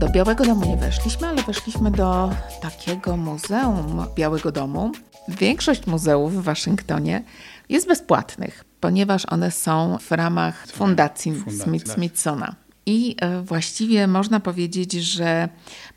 Do 0.00 0.08
Białego 0.08 0.44
Domu 0.44 0.66
nie 0.66 0.76
weszliśmy, 0.76 1.28
ale 1.28 1.42
weszliśmy 1.42 1.90
do 1.90 2.30
takiego 2.60 3.16
muzeum 3.16 4.06
Białego 4.14 4.52
Domu. 4.52 4.92
Większość 5.28 5.86
muzeów 5.86 6.34
w 6.34 6.42
Waszyngtonie 6.42 7.22
jest 7.68 7.88
bezpłatnych, 7.88 8.64
ponieważ 8.80 9.26
one 9.26 9.50
są 9.50 9.98
w 10.00 10.12
ramach 10.12 10.66
fundacji, 10.66 11.34
fundacji 11.34 11.80
tak. 11.80 11.94
Smithsona. 11.94 12.54
I 12.86 13.16
e, 13.20 13.42
właściwie 13.42 14.06
można 14.06 14.40
powiedzieć, 14.40 14.92
że 14.92 15.48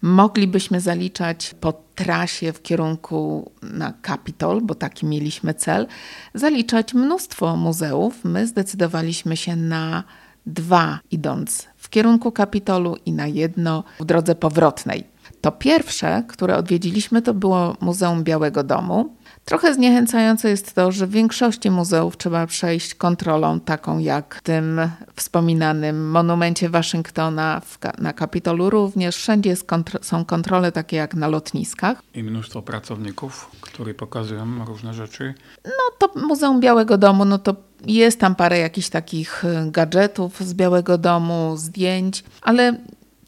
moglibyśmy 0.01 0.81
zaliczać 0.81 1.55
po 1.61 1.73
trasie 1.95 2.53
w 2.53 2.61
kierunku 2.61 3.51
na 3.61 3.93
Capitol, 4.07 4.61
bo 4.61 4.75
taki 4.75 5.05
mieliśmy 5.05 5.53
cel, 5.53 5.87
zaliczać 6.33 6.93
mnóstwo 6.93 7.55
muzeów. 7.55 8.19
My 8.23 8.47
zdecydowaliśmy 8.47 9.37
się 9.37 9.55
na 9.55 10.03
dwa, 10.45 10.99
idąc 11.11 11.67
w 11.77 11.89
kierunku 11.89 12.31
Kapitolu 12.31 12.97
i 13.05 13.11
na 13.11 13.27
jedno 13.27 13.83
w 13.99 14.05
drodze 14.05 14.35
powrotnej. 14.35 15.12
To 15.43 15.51
pierwsze, 15.51 16.23
które 16.27 16.57
odwiedziliśmy, 16.57 17.21
to 17.21 17.33
było 17.33 17.75
Muzeum 17.81 18.23
Białego 18.23 18.63
Domu. 18.63 19.15
Trochę 19.45 19.73
zniechęcające 19.73 20.49
jest 20.49 20.73
to, 20.73 20.91
że 20.91 21.07
w 21.07 21.11
większości 21.11 21.71
muzeów 21.71 22.17
trzeba 22.17 22.47
przejść 22.47 22.95
kontrolą, 22.95 23.59
taką 23.59 23.99
jak 23.99 24.35
w 24.35 24.41
tym 24.41 24.81
wspominanym 25.15 26.11
monumencie 26.11 26.69
Waszyngtona, 26.69 27.61
na 27.97 28.13
Kapitolu 28.13 28.69
również. 28.69 29.15
Wszędzie 29.15 29.55
kontro 29.65 29.99
są 30.03 30.25
kontrole 30.25 30.71
takie 30.71 30.97
jak 30.97 31.13
na 31.13 31.27
lotniskach. 31.27 32.01
I 32.13 32.23
mnóstwo 32.23 32.61
pracowników, 32.61 33.51
którzy 33.61 33.93
pokazują 33.93 34.65
różne 34.65 34.93
rzeczy. 34.93 35.33
No 35.65 36.07
to 36.07 36.19
Muzeum 36.27 36.59
Białego 36.59 36.97
Domu, 36.97 37.25
no 37.25 37.37
to 37.37 37.55
jest 37.85 38.19
tam 38.19 38.35
parę 38.35 38.57
jakichś 38.57 38.89
takich 38.89 39.43
gadżetów 39.65 40.39
z 40.39 40.53
Białego 40.53 40.97
Domu, 40.97 41.53
zdjęć, 41.57 42.23
ale 42.41 42.77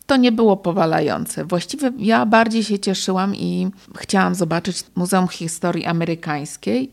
to 0.05 0.17
nie 0.17 0.31
było 0.31 0.57
powalające. 0.57 1.45
Właściwie 1.45 1.91
ja 1.97 2.25
bardziej 2.25 2.63
się 2.63 2.79
cieszyłam 2.79 3.35
i 3.35 3.67
chciałam 3.97 4.35
zobaczyć 4.35 4.83
Muzeum 4.95 5.27
Historii 5.27 5.85
Amerykańskiej. 5.85 6.91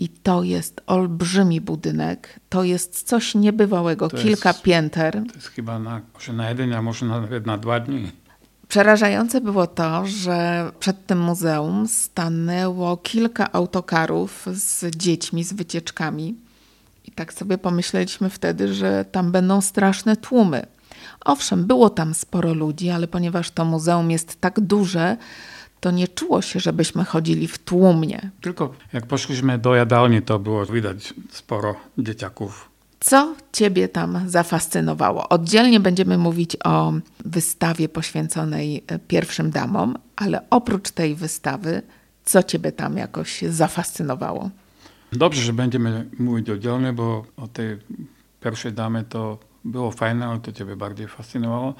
I 0.00 0.08
to 0.08 0.42
jest 0.42 0.80
olbrzymi 0.86 1.60
budynek. 1.60 2.40
To 2.48 2.64
jest 2.64 3.02
coś 3.02 3.34
niebywałego. 3.34 4.08
To 4.08 4.16
Kilka 4.16 4.48
jest, 4.48 4.62
pięter. 4.62 5.12
To 5.28 5.34
jest 5.34 5.46
chyba 5.46 5.78
na, 5.78 6.00
może 6.14 6.32
na 6.32 6.48
jeden, 6.48 6.72
a 6.72 6.82
może 6.82 7.06
nawet 7.06 7.46
na 7.46 7.58
dwa 7.58 7.80
dni. 7.80 8.10
Przerażające 8.68 9.40
było 9.40 9.66
to, 9.66 10.06
że 10.06 10.70
przed 10.80 11.06
tym 11.06 11.20
muzeum 11.20 11.88
stanęło 11.88 12.96
kilka 12.96 13.52
autokarów 13.52 14.46
z 14.52 14.96
dziećmi, 14.96 15.44
z 15.44 15.52
wycieczkami. 15.52 16.34
I 17.04 17.10
tak 17.12 17.32
sobie 17.32 17.58
pomyśleliśmy 17.58 18.30
wtedy, 18.30 18.74
że 18.74 19.04
tam 19.04 19.32
będą 19.32 19.60
straszne 19.60 20.16
tłumy. 20.16 20.66
Owszem, 21.24 21.64
było 21.64 21.90
tam 21.90 22.14
sporo 22.14 22.54
ludzi, 22.54 22.90
ale 22.90 23.08
ponieważ 23.08 23.50
to 23.50 23.64
muzeum 23.64 24.10
jest 24.10 24.40
tak 24.40 24.60
duże, 24.60 25.16
to 25.80 25.90
nie 25.90 26.08
czuło 26.08 26.42
się, 26.42 26.60
żebyśmy 26.60 27.04
chodzili 27.04 27.48
w 27.48 27.58
tłumnie. 27.58 28.30
Tylko 28.40 28.74
jak 28.92 29.06
poszliśmy 29.06 29.58
do 29.58 29.74
jadalni, 29.74 30.22
to 30.22 30.38
było 30.38 30.66
widać 30.66 31.14
sporo 31.30 31.74
dzieciaków. 31.98 32.70
Co 33.00 33.34
Ciebie 33.52 33.88
tam 33.88 34.20
zafascynowało? 34.26 35.28
Oddzielnie 35.28 35.80
będziemy 35.80 36.18
mówić 36.18 36.56
o 36.64 36.92
wystawie 37.24 37.88
poświęconej 37.88 38.84
e, 38.86 38.98
pierwszym 38.98 39.50
damom, 39.50 39.98
ale 40.16 40.40
oprócz 40.50 40.90
tej 40.90 41.14
wystawy, 41.14 41.82
co 42.24 42.42
Ciebie 42.42 42.72
tam 42.72 42.96
jakoś 42.96 43.42
zafascynowało? 43.42 44.50
Dobrze, 45.12 45.42
że 45.42 45.52
będziemy 45.52 46.06
mówić 46.18 46.50
oddzielnie, 46.50 46.92
bo 46.92 47.24
o 47.36 47.48
tej 47.48 47.76
pierwszej 48.40 48.72
damy 48.72 49.04
to 49.08 49.38
było 49.64 49.90
fajne, 49.90 50.26
ale 50.26 50.40
to 50.40 50.52
ciebie 50.52 50.76
bardziej 50.76 51.08
fascynowało. 51.08 51.74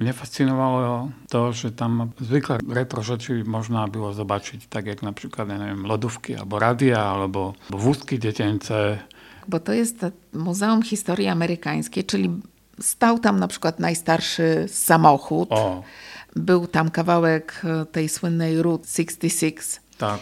Mnie 0.00 0.12
fascynowało 0.12 1.08
to, 1.28 1.52
że 1.52 1.72
tam 1.72 2.10
zwykle 2.20 2.58
retro 2.68 3.02
rzeczy 3.02 3.44
można 3.46 3.88
było 3.88 4.12
zobaczyć, 4.12 4.66
tak 4.66 4.86
jak 4.86 5.02
na 5.02 5.12
przykład 5.12 5.48
nie 5.48 5.58
wiem, 5.58 5.86
lodówki 5.86 6.36
albo 6.36 6.58
radia, 6.58 7.02
albo 7.02 7.54
wózki 7.70 8.18
dziecięce. 8.18 8.98
Bo 9.48 9.60
to 9.60 9.72
jest 9.72 10.06
Muzeum 10.32 10.82
Historii 10.82 11.28
Amerykańskiej, 11.28 12.04
czyli 12.04 12.30
stał 12.80 13.18
tam 13.18 13.40
na 13.40 13.48
przykład 13.48 13.80
najstarszy 13.80 14.64
samochód. 14.68 15.48
O. 15.52 15.82
Był 16.36 16.66
tam 16.66 16.90
kawałek 16.90 17.62
tej 17.92 18.08
słynnej 18.08 18.62
Route 18.62 18.88
66. 18.88 19.80
Tak. 19.98 20.20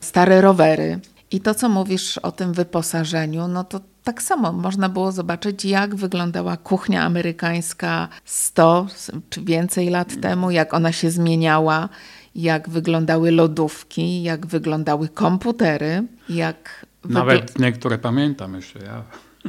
Stare 0.00 0.40
rowery. 0.40 1.00
I 1.30 1.40
to, 1.40 1.54
co 1.54 1.68
mówisz 1.68 2.18
o 2.18 2.32
tym 2.32 2.52
wyposażeniu, 2.52 3.48
no 3.48 3.64
to 3.64 3.80
tak 4.04 4.22
samo 4.22 4.52
można 4.52 4.88
było 4.88 5.12
zobaczyć, 5.12 5.64
jak 5.64 5.94
wyglądała 5.94 6.56
kuchnia 6.56 7.02
amerykańska 7.02 8.08
100 8.24 8.86
czy 9.30 9.42
więcej 9.42 9.90
lat 9.90 10.20
temu, 10.20 10.50
jak 10.50 10.74
ona 10.74 10.92
się 10.92 11.10
zmieniała, 11.10 11.88
jak 12.34 12.68
wyglądały 12.68 13.30
lodówki, 13.30 14.22
jak 14.22 14.46
wyglądały 14.46 15.08
komputery, 15.08 16.02
jak. 16.28 16.86
Nawet 17.04 17.58
niektóre 17.58 17.98
pamiętam 17.98 18.54
jeszcze 18.54 18.78
ja. 18.78 19.02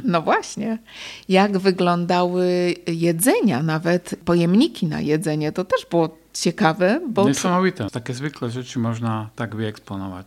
No 0.04 0.22
właśnie. 0.22 0.78
Jak 1.28 1.58
wyglądały 1.58 2.74
jedzenia, 2.86 3.62
nawet 3.62 4.14
pojemniki 4.24 4.86
na 4.86 5.00
jedzenie. 5.00 5.52
To 5.52 5.64
też 5.64 5.86
było 5.90 6.18
ciekawe. 6.32 7.00
Bo 7.08 7.28
Niesamowite. 7.28 7.90
Takie 7.90 8.14
zwykle 8.14 8.50
rzeczy 8.50 8.78
można 8.78 9.30
tak 9.36 9.56
wyeksponować. 9.56 10.26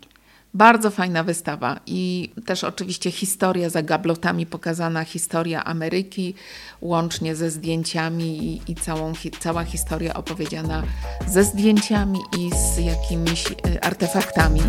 Bardzo 0.54 0.92
fajna 0.92 1.24
wystawa 1.24 1.80
i 1.86 2.32
też 2.46 2.64
oczywiście 2.64 3.12
historia 3.12 3.70
za 3.70 3.82
gablotami 3.82 4.46
pokazana, 4.46 5.04
historia 5.04 5.64
Ameryki, 5.64 6.34
łącznie 6.82 7.36
ze 7.36 7.52
zdjęciami 7.52 8.54
i, 8.54 8.72
i 8.72 8.76
całą, 8.76 9.14
cała 9.40 9.64
historia 9.64 10.14
opowiedziana 10.14 10.84
ze 11.28 11.44
zdjęciami 11.44 12.20
i 12.40 12.50
z 12.56 12.78
jakimiś 12.78 13.52
y, 13.52 13.82
artefaktami. 13.82 14.62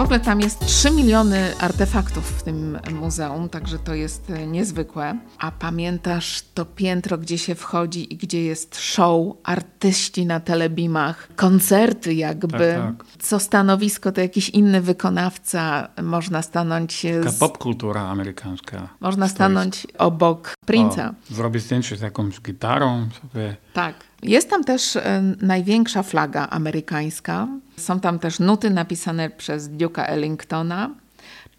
W 0.00 0.02
ogóle 0.02 0.20
tam 0.20 0.40
jest 0.40 0.66
3 0.66 0.90
miliony 0.90 1.58
artefaktów 1.58 2.38
w 2.38 2.42
tym 2.42 2.78
muzeum, 3.00 3.48
także 3.48 3.78
to 3.78 3.94
jest 3.94 4.30
e, 4.30 4.46
niezwykłe. 4.46 5.18
A 5.38 5.50
pamiętasz 5.50 6.42
to 6.54 6.64
piętro, 6.64 7.18
gdzie 7.18 7.38
się 7.38 7.54
wchodzi 7.54 8.14
i 8.14 8.16
gdzie 8.16 8.44
jest 8.44 8.76
show, 8.80 9.26
artyści 9.44 10.26
na 10.26 10.40
telebimach, 10.40 11.28
koncerty 11.36 12.14
jakby. 12.14 12.58
Tak, 12.58 12.96
tak. 12.98 13.04
Co 13.18 13.38
stanowisko 13.38 14.12
to 14.12 14.20
jakiś 14.20 14.48
inny 14.48 14.80
wykonawca, 14.80 15.88
można 16.02 16.42
stanąć... 16.42 17.06
Taka 17.18 17.30
z... 17.30 17.38
popkultura 17.38 18.02
amerykańska. 18.02 18.88
Można 19.00 19.28
stanąć 19.28 19.86
obok 19.98 20.54
Prince'a. 20.66 21.12
Zrobić 21.30 21.62
zdjęcie 21.62 21.96
z 21.96 22.00
jakąś 22.00 22.40
gitarą 22.40 23.08
sobie. 23.22 23.56
Tak. 23.72 23.94
Jest 24.22 24.50
tam 24.50 24.64
też 24.64 24.96
e, 24.96 25.22
największa 25.40 26.02
flaga 26.02 26.48
amerykańska. 26.50 27.48
Są 27.76 28.00
tam 28.00 28.18
też 28.18 28.38
nuty 28.38 28.70
napisane 28.70 29.30
przez 29.30 29.70
Duke'a 29.70 30.04
Ellingtona 30.06 30.90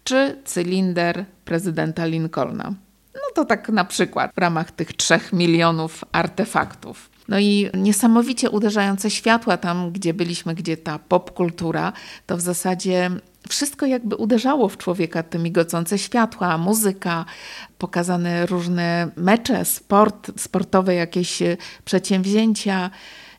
czy 0.04 0.42
cylinder 0.44 1.24
prezydenta 1.44 2.06
Lincolna. 2.06 2.74
No 3.14 3.20
to 3.34 3.44
tak 3.44 3.68
na 3.68 3.84
przykład 3.84 4.34
w 4.34 4.38
ramach 4.38 4.70
tych 4.70 4.92
trzech 4.92 5.32
milionów 5.32 6.04
artefaktów. 6.12 7.10
No 7.28 7.38
i 7.38 7.70
niesamowicie 7.74 8.50
uderzające 8.50 9.10
światła 9.10 9.56
tam, 9.56 9.92
gdzie 9.92 10.14
byliśmy, 10.14 10.54
gdzie 10.54 10.76
ta 10.76 10.98
popkultura, 10.98 11.92
to 12.26 12.36
w 12.36 12.40
zasadzie 12.40 13.10
wszystko 13.48 13.86
jakby 13.86 14.16
uderzało 14.16 14.68
w 14.68 14.76
człowieka, 14.76 15.22
te 15.22 15.38
migocące 15.38 15.98
światła, 15.98 16.58
muzyka, 16.58 17.24
pokazane 17.78 18.46
różne 18.46 19.10
mecze, 19.16 19.64
sport, 19.64 20.40
sportowe 20.40 20.94
jakieś 20.94 21.42
przedsięwzięcia 21.84 22.90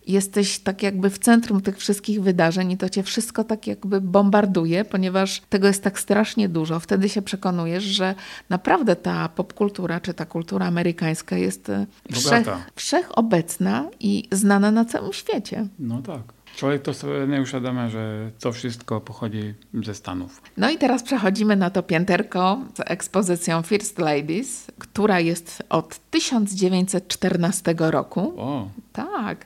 jesteś 0.08 0.60
tak 0.60 0.84
jakby 0.84 1.10
w 1.10 1.20
centrum 1.20 1.62
tych 1.62 1.78
wszystkich 1.78 2.22
wydarzeń 2.22 2.72
i 2.72 2.78
to 2.78 2.90
cię 2.90 3.04
wszystko 3.04 3.44
tak 3.44 3.68
jakby 3.68 4.02
bombarduje, 4.02 4.86
ponieważ 4.86 5.42
tego 5.50 5.68
jest 5.68 5.84
tak 5.84 6.00
strasznie 6.00 6.50
dużo. 6.50 6.80
Wtedy 6.80 7.10
się 7.10 7.22
przekonujesz, 7.22 7.84
że 7.84 8.16
naprawdę 8.50 8.96
ta 8.96 9.30
popkultura 9.30 10.00
czy 10.00 10.14
ta 10.14 10.26
kultura 10.26 10.66
amerykańska 10.66 11.38
jest 11.38 11.70
e, 11.70 11.86
wszech, 12.12 12.48
wszechobecna 12.76 13.90
i 14.00 14.28
znana 14.32 14.72
na 14.72 14.86
całym 14.86 15.14
świecie. 15.14 15.68
No 15.80 16.02
tak. 16.02 16.22
Człowiek 16.56 16.82
to 16.82 16.94
sobie 16.94 17.28
nie 17.28 17.42
uświadamia, 17.42 17.90
że 17.90 18.32
to 18.40 18.52
wszystko 18.52 19.02
pochodzi 19.02 19.54
ze 19.84 19.96
Stanów. 19.96 20.42
No 20.58 20.70
i 20.70 20.78
teraz 20.78 21.04
przechodzimy 21.04 21.56
na 21.56 21.70
to 21.70 21.84
pięterko 21.84 22.60
z 22.78 22.80
ekspozycją 22.86 23.62
First 23.62 24.00
Ladies, 24.00 24.68
która 24.80 25.20
jest 25.20 25.64
od 25.70 26.00
1914 26.12 27.76
roku. 27.78 28.34
O. 28.38 28.68
Tak. 28.94 29.46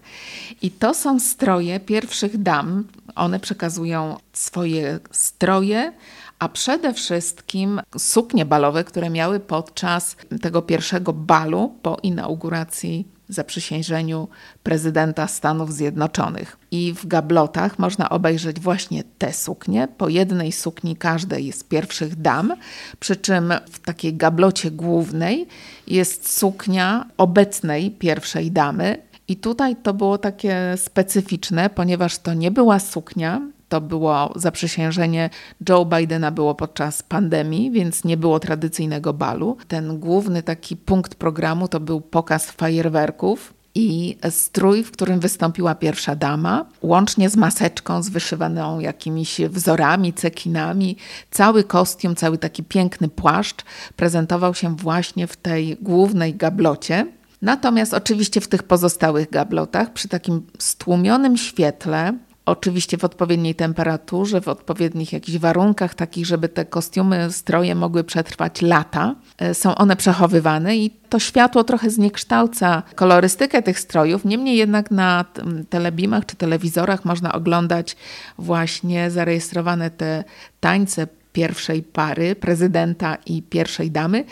I 0.61 0.71
to 0.71 0.93
są 0.93 1.19
stroje 1.19 1.79
pierwszych 1.79 2.37
dam. 2.37 2.83
One 3.15 3.39
przekazują 3.39 4.17
swoje 4.33 4.99
stroje, 5.11 5.93
a 6.39 6.49
przede 6.49 6.93
wszystkim 6.93 7.81
suknie 7.97 8.45
balowe, 8.45 8.83
które 8.83 9.09
miały 9.09 9.39
podczas 9.39 10.15
tego 10.41 10.61
pierwszego 10.61 11.13
balu 11.13 11.75
po 11.81 11.97
inauguracji 12.03 13.16
zaprzysiężeniu 13.29 14.27
prezydenta 14.63 15.27
Stanów 15.27 15.73
Zjednoczonych. 15.73 16.57
I 16.71 16.93
w 16.93 17.07
gablotach 17.07 17.79
można 17.79 18.09
obejrzeć 18.09 18.59
właśnie 18.59 19.03
te 19.17 19.33
suknie. 19.33 19.87
Po 19.97 20.09
jednej 20.09 20.51
sukni 20.51 20.95
każdej 20.95 21.51
z 21.51 21.63
pierwszych 21.63 22.15
dam, 22.15 22.53
przy 22.99 23.15
czym 23.15 23.53
w 23.71 23.79
takiej 23.79 24.15
gablocie 24.15 24.71
głównej 24.71 25.47
jest 25.87 26.37
suknia 26.37 27.05
obecnej 27.17 27.91
pierwszej 27.91 28.51
damy. 28.51 28.97
I 29.27 29.35
tutaj 29.35 29.75
to 29.75 29.93
było 29.93 30.17
takie 30.17 30.73
specyficzne, 30.77 31.69
ponieważ 31.69 32.17
to 32.17 32.33
nie 32.33 32.51
była 32.51 32.79
suknia, 32.79 33.41
to 33.69 33.81
było 33.81 34.33
zaprzysiężenie 34.35 35.29
Joe 35.69 35.85
Bidena 35.85 36.31
było 36.31 36.55
podczas 36.55 37.03
pandemii, 37.03 37.71
więc 37.71 38.03
nie 38.03 38.17
było 38.17 38.39
tradycyjnego 38.39 39.13
balu. 39.13 39.57
Ten 39.67 39.99
główny 39.99 40.43
taki 40.43 40.77
punkt 40.77 41.15
programu 41.15 41.67
to 41.67 41.79
był 41.79 42.01
pokaz 42.01 42.51
fajerwerków 42.51 43.53
i 43.75 44.17
strój, 44.29 44.83
w 44.83 44.91
którym 44.91 45.19
wystąpiła 45.19 45.75
pierwsza 45.75 46.15
dama, 46.15 46.65
łącznie 46.81 47.29
z 47.29 47.35
maseczką 47.35 48.03
z 48.03 48.09
wyszywaną 48.09 48.79
jakimiś 48.79 49.41
wzorami, 49.41 50.13
cekinami. 50.13 50.97
Cały 51.31 51.63
kostium, 51.63 52.15
cały 52.15 52.37
taki 52.37 52.63
piękny 52.63 53.07
płaszcz 53.07 53.63
prezentował 53.95 54.53
się 54.53 54.75
właśnie 54.75 55.27
w 55.27 55.37
tej 55.37 55.77
głównej 55.81 56.35
gablocie. 56.35 57.07
Natomiast 57.41 57.93
oczywiście 57.93 58.41
w 58.41 58.47
tych 58.47 58.63
pozostałych 58.63 59.29
gablotach, 59.29 59.93
przy 59.93 60.07
takim 60.07 60.47
stłumionym 60.59 61.37
świetle, 61.37 62.13
Oczywiście 62.47 62.97
w 62.97 63.03
odpowiedniej 63.03 63.55
temperaturze, 63.55 64.41
w 64.41 64.47
odpowiednich 64.47 65.13
jakichś 65.13 65.37
warunkach, 65.37 65.95
takich, 65.95 66.25
żeby 66.25 66.49
te 66.49 66.65
kostiumy, 66.65 67.31
stroje 67.31 67.75
mogły 67.75 68.03
przetrwać 68.03 68.61
lata. 68.61 69.15
E, 69.37 69.53
są 69.53 69.75
one 69.75 69.95
przechowywane 69.95 70.77
i 70.77 70.89
to 71.09 71.19
światło 71.19 71.63
trochę 71.63 71.89
zniekształca 71.89 72.83
kolorystykę 72.95 73.61
tych 73.61 73.79
strojów. 73.79 74.25
Niemniej 74.25 74.57
jednak 74.57 74.91
na 74.91 75.25
telebimach 75.69 76.25
czy 76.25 76.35
telewizorach 76.35 77.05
można 77.05 77.33
oglądać 77.33 77.95
właśnie 78.37 79.11
zarejestrowane 79.11 79.91
te 79.91 80.23
tańce 80.59 81.07
pierwszej 81.33 81.83
pary, 81.83 82.35
prezydenta 82.35 83.17
i 83.25 83.41
pierwszej 83.41 83.91
damy 83.91 84.23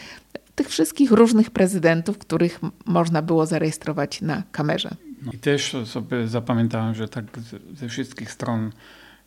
tych 0.56 0.70
wszystkich 0.70 1.12
różnych 1.12 1.52
prezydentów, 1.52 2.18
których 2.18 2.60
można 2.86 3.22
było 3.22 3.46
zarejestrować 3.46 4.22
na 4.22 4.44
kamerze. 4.52 4.90
No. 5.26 5.32
I 5.34 5.38
też 5.38 5.76
sobie 5.86 6.28
zapamiętałem, 6.28 6.96
że 6.96 7.08
tak 7.08 7.26
ze 7.74 7.90
wszystkich 7.90 8.32
stron 8.32 8.72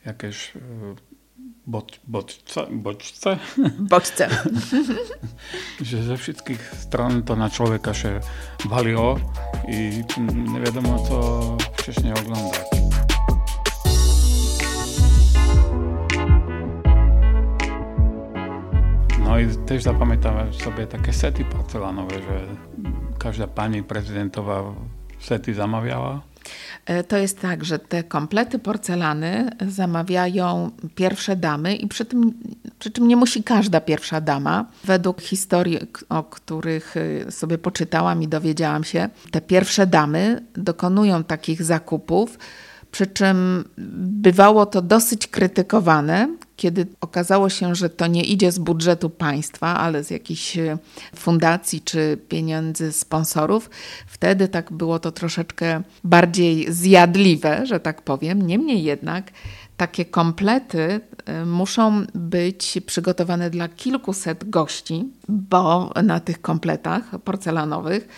jakieś 0.06 0.56
e, 0.56 0.60
bod, 1.66 2.00
bodźce, 2.06 2.66
bodźce? 2.70 3.38
Bodźce. 3.78 4.28
że 5.80 6.02
ze 6.02 6.16
wszystkich 6.16 6.74
stron 6.74 7.22
to 7.22 7.36
na 7.36 7.50
człowieka 7.50 7.94
się 7.94 8.20
waliło 8.64 9.18
i 9.68 10.04
nie 10.52 10.60
wiadomo 10.60 10.98
co 11.08 11.40
wcześniej 11.72 12.12
oglądać. 12.12 12.60
No 19.24 19.38
i 19.38 19.46
też 19.66 19.82
zapamiętałem 19.82 20.54
sobie 20.54 20.86
takie 20.86 21.12
sety 21.12 21.44
porcelanowe, 21.44 22.14
że 22.14 22.46
każda 23.18 23.46
pani 23.46 23.82
prezydentowa 23.82 24.74
sety 25.20 25.54
zamawiała? 25.54 26.20
E, 26.86 27.04
to 27.04 27.16
jest 27.16 27.40
tak, 27.40 27.64
że 27.64 27.78
te 27.78 28.02
komplety 28.02 28.58
porcelany 28.58 29.50
zamawiają 29.68 30.70
pierwsze 30.94 31.36
damy 31.36 31.76
i 31.76 31.88
przy 31.88 32.04
tym, 32.04 32.34
przy 32.78 32.90
czym 32.90 33.08
nie 33.08 33.16
musi 33.16 33.42
każda 33.42 33.80
pierwsza 33.80 34.20
dama. 34.20 34.64
Według 34.84 35.20
historii, 35.20 35.78
o 36.08 36.22
których 36.22 36.96
y, 36.96 37.26
sobie 37.30 37.58
poczytałam 37.58 38.22
i 38.22 38.28
dowiedziałam 38.28 38.84
się, 38.84 39.08
te 39.30 39.40
pierwsze 39.40 39.86
damy 39.86 40.44
dokonują 40.56 41.24
takich 41.24 41.62
zakupów, 41.62 42.38
przy 42.90 43.06
czym 43.06 43.64
bywało 43.98 44.66
to 44.66 44.82
dosyć 44.82 45.26
krytykowane, 45.26 46.28
kiedy 46.58 46.86
okazało 47.00 47.48
się, 47.48 47.74
że 47.74 47.90
to 47.90 48.06
nie 48.06 48.24
idzie 48.24 48.52
z 48.52 48.58
budżetu 48.58 49.10
państwa, 49.10 49.76
ale 49.76 50.04
z 50.04 50.10
jakichś 50.10 50.58
e, 50.58 50.78
fundacji 51.16 51.80
czy 51.80 52.18
pieniędzy 52.28 52.92
sponsorów, 52.92 53.70
wtedy 54.06 54.48
tak 54.48 54.72
było 54.72 54.98
to 54.98 55.12
troszeczkę 55.12 55.82
bardziej 56.04 56.72
zjadliwe, 56.72 57.66
że 57.66 57.80
tak 57.80 58.02
powiem. 58.02 58.46
Niemniej 58.46 58.82
jednak 58.82 59.30
takie 59.76 60.04
komplety 60.04 61.00
e, 61.24 61.44
muszą 61.44 62.06
być 62.14 62.78
przygotowane 62.86 63.50
dla 63.50 63.68
kilkuset 63.68 64.50
gości, 64.50 65.04
bo 65.28 65.92
na 66.02 66.20
tych 66.20 66.40
kompletach 66.40 67.04
porcelanowych 67.24 68.08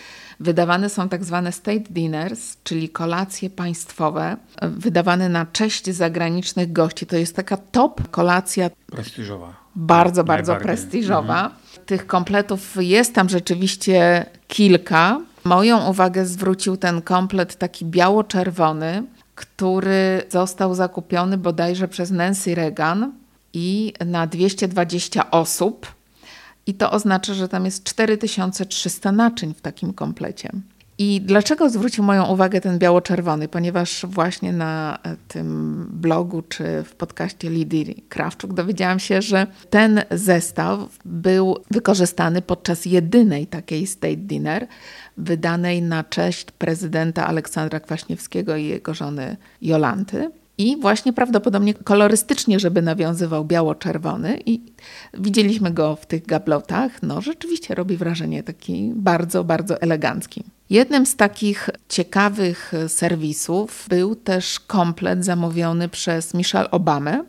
Wydawane 0.41 0.89
są 0.89 1.09
tak 1.09 1.23
zwane 1.23 1.51
state 1.51 1.79
dinners, 1.79 2.57
czyli 2.63 2.89
kolacje 2.89 3.49
państwowe, 3.49 4.37
wydawane 4.61 5.29
na 5.29 5.45
cześć 5.45 5.89
zagranicznych 5.89 6.71
gości. 6.71 7.05
To 7.05 7.15
jest 7.15 7.35
taka 7.35 7.57
top 7.57 8.09
kolacja. 8.09 8.69
Prestiżowa. 8.91 9.53
Bardzo, 9.75 10.23
bardzo 10.23 10.55
prestiżowa. 10.55 11.43
Mhm. 11.43 11.61
Tych 11.85 12.07
kompletów 12.07 12.75
jest 12.79 13.15
tam 13.15 13.29
rzeczywiście 13.29 14.25
kilka. 14.47 15.21
Moją 15.43 15.89
uwagę 15.89 16.25
zwrócił 16.25 16.77
ten 16.77 17.01
komplet 17.01 17.55
taki 17.55 17.85
biało-czerwony, 17.85 19.03
który 19.35 20.23
został 20.29 20.75
zakupiony 20.75 21.37
bodajże 21.37 21.87
przez 21.87 22.11
Nancy 22.11 22.55
Reagan 22.55 23.11
i 23.53 23.93
na 24.05 24.27
220 24.27 25.31
osób 25.31 25.87
i 26.67 26.73
to 26.73 26.91
oznacza, 26.91 27.33
że 27.33 27.47
tam 27.47 27.65
jest 27.65 27.83
4300 27.83 29.11
naczyń 29.11 29.53
w 29.53 29.61
takim 29.61 29.93
komplecie. 29.93 30.51
I 30.97 31.21
dlaczego 31.21 31.69
zwrócił 31.69 32.03
moją 32.03 32.25
uwagę 32.25 32.61
ten 32.61 32.79
biało-czerwony? 32.79 33.47
Ponieważ 33.47 34.05
właśnie 34.09 34.53
na 34.53 34.99
tym 35.27 35.87
blogu 35.91 36.41
czy 36.41 36.83
w 36.83 36.95
podcaście 36.95 37.49
Lidii 37.49 38.03
Krawczuk 38.09 38.53
dowiedziałam 38.53 38.99
się, 38.99 39.21
że 39.21 39.47
ten 39.69 40.01
zestaw 40.11 40.79
był 41.05 41.57
wykorzystany 41.71 42.41
podczas 42.41 42.85
jedynej 42.85 43.47
takiej 43.47 43.87
state 43.87 44.15
dinner 44.15 44.67
wydanej 45.17 45.81
na 45.81 46.03
cześć 46.03 46.45
prezydenta 46.51 47.27
Aleksandra 47.27 47.79
Kwaśniewskiego 47.79 48.55
i 48.55 48.65
jego 48.65 48.93
żony 48.93 49.37
Jolanty. 49.61 50.31
I 50.61 50.77
właśnie 50.77 51.13
prawdopodobnie 51.13 51.73
kolorystycznie, 51.73 52.59
żeby 52.59 52.81
nawiązywał 52.81 53.45
biało-czerwony 53.45 54.39
i 54.45 54.61
widzieliśmy 55.13 55.71
go 55.71 55.95
w 55.95 56.05
tych 56.05 56.25
gablotach. 56.25 57.03
No 57.03 57.21
rzeczywiście 57.21 57.75
robi 57.75 57.97
wrażenie 57.97 58.43
taki 58.43 58.91
bardzo, 58.95 59.43
bardzo 59.43 59.81
elegancki. 59.81 60.43
Jednym 60.69 61.05
z 61.05 61.15
takich 61.15 61.69
ciekawych 61.89 62.71
serwisów 62.87 63.85
był 63.89 64.15
też 64.15 64.59
komplet 64.59 65.25
zamówiony 65.25 65.89
przez 65.89 66.33
Michelle 66.33 66.71
Obamę. 66.71 67.23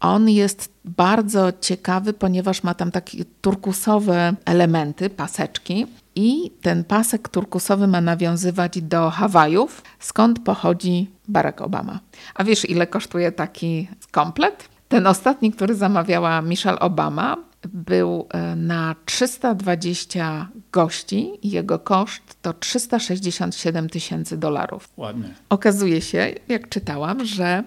On 0.00 0.28
jest 0.28 0.68
bardzo 0.84 1.52
ciekawy, 1.60 2.12
ponieważ 2.12 2.62
ma 2.62 2.74
tam 2.74 2.90
takie 2.90 3.24
turkusowe 3.40 4.34
elementy, 4.44 5.10
paseczki. 5.10 5.86
I 6.18 6.50
ten 6.62 6.84
pasek 6.84 7.28
turkusowy 7.28 7.86
ma 7.86 8.00
nawiązywać 8.00 8.82
do 8.82 9.10
Hawajów, 9.10 9.82
skąd 9.98 10.38
pochodzi 10.44 11.10
Barack 11.28 11.60
Obama. 11.60 12.00
A 12.34 12.44
wiesz, 12.44 12.70
ile 12.70 12.86
kosztuje 12.86 13.32
taki 13.32 13.88
komplet? 14.10 14.68
Ten 14.88 15.06
ostatni, 15.06 15.52
który 15.52 15.74
zamawiała 15.74 16.42
Michelle 16.42 16.78
Obama, 16.78 17.36
był 17.68 18.26
e, 18.30 18.56
na 18.56 18.94
320 19.04 20.48
gości 20.72 21.30
i 21.42 21.50
jego 21.50 21.78
koszt 21.78 22.42
to 22.42 22.52
367 22.52 23.88
tysięcy 23.88 24.38
dolarów. 24.38 24.88
Ładnie. 24.96 25.34
Okazuje 25.48 26.00
się, 26.00 26.34
jak 26.48 26.68
czytałam, 26.68 27.24
że 27.24 27.64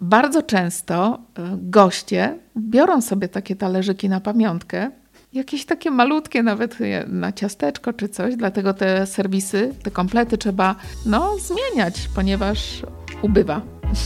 bardzo 0.00 0.42
często 0.42 1.18
e, 1.38 1.56
goście 1.62 2.38
biorą 2.56 3.00
sobie 3.00 3.28
takie 3.28 3.56
talerzyki 3.56 4.08
na 4.08 4.20
pamiątkę, 4.20 4.90
jakieś 5.38 5.64
takie 5.64 5.90
malutkie, 5.90 6.42
nawet 6.42 6.78
na 7.06 7.32
ciasteczko 7.32 7.92
czy 7.92 8.08
coś, 8.08 8.36
dlatego 8.36 8.74
te 8.74 9.06
serwisy, 9.06 9.74
te 9.82 9.90
komplety 9.90 10.38
trzeba 10.38 10.74
no, 11.06 11.36
zmieniać, 11.38 12.08
ponieważ 12.14 12.82
ubywa 13.22 13.60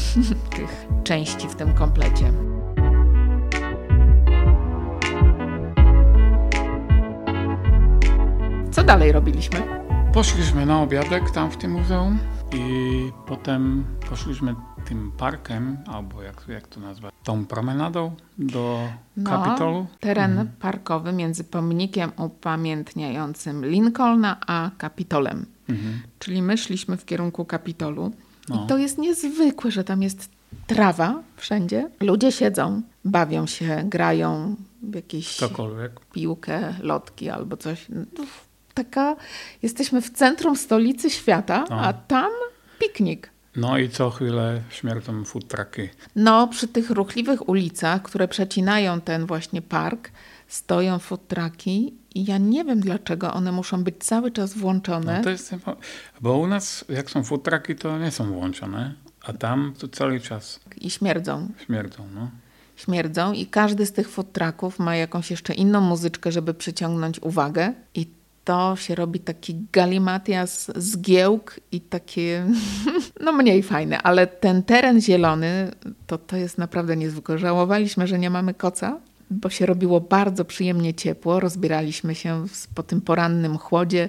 tych 0.56 0.86
części 1.04 1.48
w 1.48 1.54
tym 1.54 1.74
komplecie. 1.74 2.24
Co 8.70 8.82
dalej 8.82 9.12
robiliśmy? 9.12 9.62
Poszliśmy 10.12 10.66
na 10.66 10.82
obiadek 10.82 11.30
tam 11.30 11.50
w 11.50 11.56
tym 11.56 11.70
muzeum 11.70 12.18
i 12.52 13.12
potem 13.26 13.84
poszliśmy 14.10 14.54
tym 14.92 15.12
parkiem, 15.12 15.76
albo 15.86 16.22
jak, 16.22 16.44
jak 16.48 16.68
to 16.68 16.80
nazwać, 16.80 17.14
tą 17.24 17.46
promenadą 17.46 18.14
do 18.38 18.88
no, 19.16 19.30
Kapitolu. 19.30 19.86
Teren 20.00 20.30
mhm. 20.30 20.48
parkowy 20.60 21.12
między 21.12 21.44
pomnikiem 21.44 22.12
upamiętniającym 22.16 23.64
Lincolna 23.64 24.36
a 24.46 24.70
Kapitolem. 24.78 25.46
Mhm. 25.68 26.02
Czyli 26.18 26.42
my 26.42 26.58
szliśmy 26.58 26.96
w 26.96 27.04
kierunku 27.04 27.44
Kapitolu. 27.44 28.12
No. 28.48 28.64
I 28.64 28.68
to 28.68 28.78
jest 28.78 28.98
niezwykłe, 28.98 29.70
że 29.70 29.84
tam 29.84 30.02
jest 30.02 30.28
trawa 30.66 31.22
wszędzie. 31.36 31.90
Ludzie 32.00 32.32
siedzą, 32.32 32.82
bawią 33.04 33.46
się, 33.46 33.82
grają 33.84 34.56
w 34.82 34.94
jakieś 34.94 35.36
Cokolwiek. 35.36 36.00
piłkę, 36.12 36.74
lotki 36.80 37.30
albo 37.30 37.56
coś. 37.56 37.86
No, 37.88 38.24
taka, 38.74 39.16
jesteśmy 39.62 40.02
w 40.02 40.10
centrum 40.10 40.56
stolicy 40.56 41.10
świata, 41.10 41.64
no. 41.70 41.80
a 41.80 41.92
tam 41.92 42.30
piknik. 42.78 43.31
No 43.56 43.78
i 43.78 43.88
co 43.88 44.10
chwilę 44.10 44.62
śmierdzą 44.70 45.24
food 45.24 45.48
trucki. 45.48 45.88
No, 46.16 46.48
przy 46.48 46.68
tych 46.68 46.90
ruchliwych 46.90 47.48
ulicach, 47.48 48.02
które 48.02 48.28
przecinają 48.28 49.00
ten 49.00 49.26
właśnie 49.26 49.62
park, 49.62 50.10
stoją 50.48 50.98
food 50.98 51.28
trucki 51.28 51.94
i 52.14 52.24
ja 52.24 52.38
nie 52.38 52.64
wiem 52.64 52.80
dlaczego 52.80 53.34
one 53.34 53.52
muszą 53.52 53.84
być 53.84 53.94
cały 53.98 54.30
czas 54.30 54.54
włączone. 54.54 55.18
No 55.18 55.24
to 55.24 55.30
jest, 55.30 55.54
bo 56.20 56.38
u 56.38 56.46
nas 56.46 56.84
jak 56.88 57.10
są 57.10 57.24
food 57.24 57.42
trucki, 57.42 57.76
to 57.76 57.98
nie 57.98 58.10
są 58.10 58.32
włączone, 58.32 58.94
a 59.22 59.32
tam 59.32 59.74
to 59.78 59.88
cały 59.88 60.20
czas. 60.20 60.60
I 60.76 60.90
śmierdzą. 60.90 61.48
Śmierdzą, 61.66 62.08
no. 62.14 62.30
Śmierdzą 62.76 63.32
i 63.32 63.46
każdy 63.46 63.86
z 63.86 63.92
tych 63.92 64.08
food 64.08 64.32
trucków 64.32 64.78
ma 64.78 64.96
jakąś 64.96 65.30
jeszcze 65.30 65.54
inną 65.54 65.80
muzyczkę, 65.80 66.32
żeby 66.32 66.54
przyciągnąć 66.54 67.22
uwagę 67.22 67.74
i 67.94 68.21
to 68.44 68.76
się 68.76 68.94
robi 68.94 69.20
taki 69.20 69.66
galimatias 69.72 70.70
zgiełk 70.76 71.60
i 71.72 71.80
takie, 71.80 72.46
no 73.24 73.32
mniej 73.32 73.62
fajne, 73.62 74.02
ale 74.02 74.26
ten 74.26 74.62
teren 74.62 75.00
zielony, 75.00 75.70
to, 76.06 76.18
to 76.18 76.36
jest 76.36 76.58
naprawdę 76.58 76.96
niezwykłe. 76.96 77.38
Żałowaliśmy, 77.38 78.06
że 78.06 78.18
nie 78.18 78.30
mamy 78.30 78.54
koca, 78.54 79.00
bo 79.32 79.50
się 79.50 79.66
robiło 79.66 80.00
bardzo 80.00 80.44
przyjemnie 80.44 80.94
ciepło. 80.94 81.40
Rozbieraliśmy 81.40 82.14
się 82.14 82.44
po 82.74 82.82
tym 82.82 83.00
porannym 83.00 83.58
chłodzie. 83.58 84.08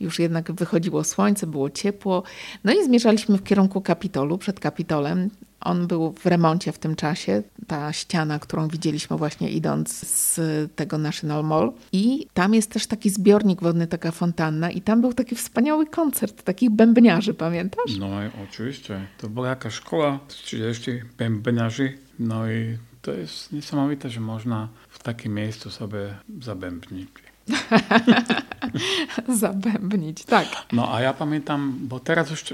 Już 0.00 0.18
jednak 0.18 0.52
wychodziło 0.52 1.04
słońce, 1.04 1.46
było 1.46 1.70
ciepło. 1.70 2.22
No 2.64 2.72
i 2.72 2.84
zmierzaliśmy 2.84 3.38
w 3.38 3.44
kierunku 3.44 3.80
Kapitolu, 3.80 4.38
przed 4.38 4.60
Kapitolem. 4.60 5.30
On 5.60 5.86
był 5.86 6.12
w 6.12 6.26
remoncie 6.26 6.72
w 6.72 6.78
tym 6.78 6.96
czasie, 6.96 7.42
ta 7.66 7.92
ściana, 7.92 8.38
którą 8.38 8.68
widzieliśmy 8.68 9.16
właśnie 9.16 9.50
idąc 9.50 9.90
z 10.08 10.40
tego 10.76 10.98
National 10.98 11.44
Mall. 11.44 11.72
I 11.92 12.26
tam 12.34 12.54
jest 12.54 12.70
też 12.70 12.86
taki 12.86 13.10
zbiornik 13.10 13.60
wodny, 13.60 13.86
taka 13.86 14.10
fontanna 14.10 14.70
i 14.70 14.80
tam 14.80 15.00
był 15.00 15.12
taki 15.12 15.34
wspaniały 15.34 15.86
koncert 15.86 16.42
takich 16.42 16.70
bębniarzy, 16.70 17.34
pamiętasz? 17.34 17.96
No 17.98 18.08
oczywiście. 18.50 19.06
To 19.18 19.28
była 19.28 19.48
jakaś 19.48 19.74
szkoła 19.74 20.20
z 20.28 20.34
30 20.34 20.90
bębniarzy. 21.18 21.98
No 22.18 22.50
i 22.50 22.78
to 23.02 23.12
jest 23.12 23.52
niesamowite, 23.52 24.10
że 24.10 24.20
można 24.20 24.68
w 24.88 25.02
takim 25.02 25.34
miejscu 25.34 25.70
sobie 25.70 26.14
zabębnić. 26.40 27.08
Zabębnić, 29.40 30.24
tak. 30.24 30.46
No 30.72 30.94
a 30.94 31.00
ja 31.00 31.14
pamiętam, 31.14 31.78
bo 31.80 32.00
teraz 32.00 32.30
już 32.30 32.44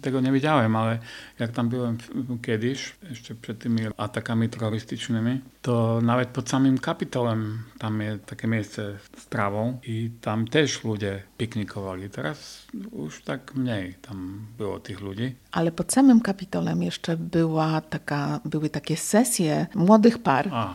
tego 0.00 0.20
nie 0.20 0.32
wiedziałem, 0.32 0.76
ale 0.76 0.98
jak 1.38 1.52
tam 1.52 1.68
byłem 1.68 1.98
kiedyś, 2.42 2.96
jeszcze 3.10 3.34
przed 3.34 3.58
tymi 3.58 3.82
atakami 3.96 4.48
terrorystycznymi, 4.48 5.40
to 5.62 6.00
nawet 6.02 6.28
pod 6.28 6.48
samym 6.48 6.78
Kapitolem 6.78 7.62
tam 7.78 8.00
jest 8.00 8.26
takie 8.26 8.48
miejsce 8.48 8.98
z 9.16 9.26
trawą 9.26 9.78
i 9.86 10.10
tam 10.20 10.48
też 10.48 10.84
ludzie 10.84 11.22
piknikowali. 11.38 12.10
Teraz 12.10 12.66
już 12.98 13.22
tak 13.22 13.54
mniej 13.54 13.94
tam 13.94 14.46
było 14.58 14.80
tych 14.80 15.00
ludzi. 15.00 15.34
Ale 15.52 15.72
pod 15.72 15.92
samym 15.92 16.20
Kapitolem 16.20 16.82
jeszcze 16.82 17.16
była 17.16 17.80
taka, 17.80 18.40
były 18.44 18.70
takie 18.70 18.96
sesje 18.96 19.66
młodych 19.74 20.18
par. 20.18 20.48
A. 20.52 20.74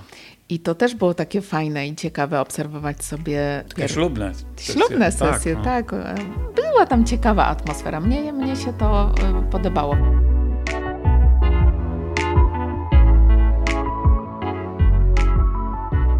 I 0.50 0.60
to 0.60 0.76
też 0.76 0.96
było 0.96 1.14
takie 1.14 1.42
fajne 1.42 1.88
i 1.88 1.96
ciekawe 1.96 2.42
obserwować 2.42 3.04
sobie. 3.04 3.64
Takie 3.70 3.90
ślubne 3.90 4.34
sesje. 4.34 4.74
Ślubne 4.74 5.12
sesje, 5.12 5.56
tak, 5.56 5.92
no. 5.92 6.04
tak. 6.04 6.18
Była 6.56 6.86
tam 6.86 7.06
ciekawa 7.06 7.46
atmosfera. 7.46 8.00
Mnie, 8.00 8.34
mnie 8.34 8.56
się 8.56 8.74
to 8.74 9.16
y, 9.48 9.52
podobało. 9.52 9.98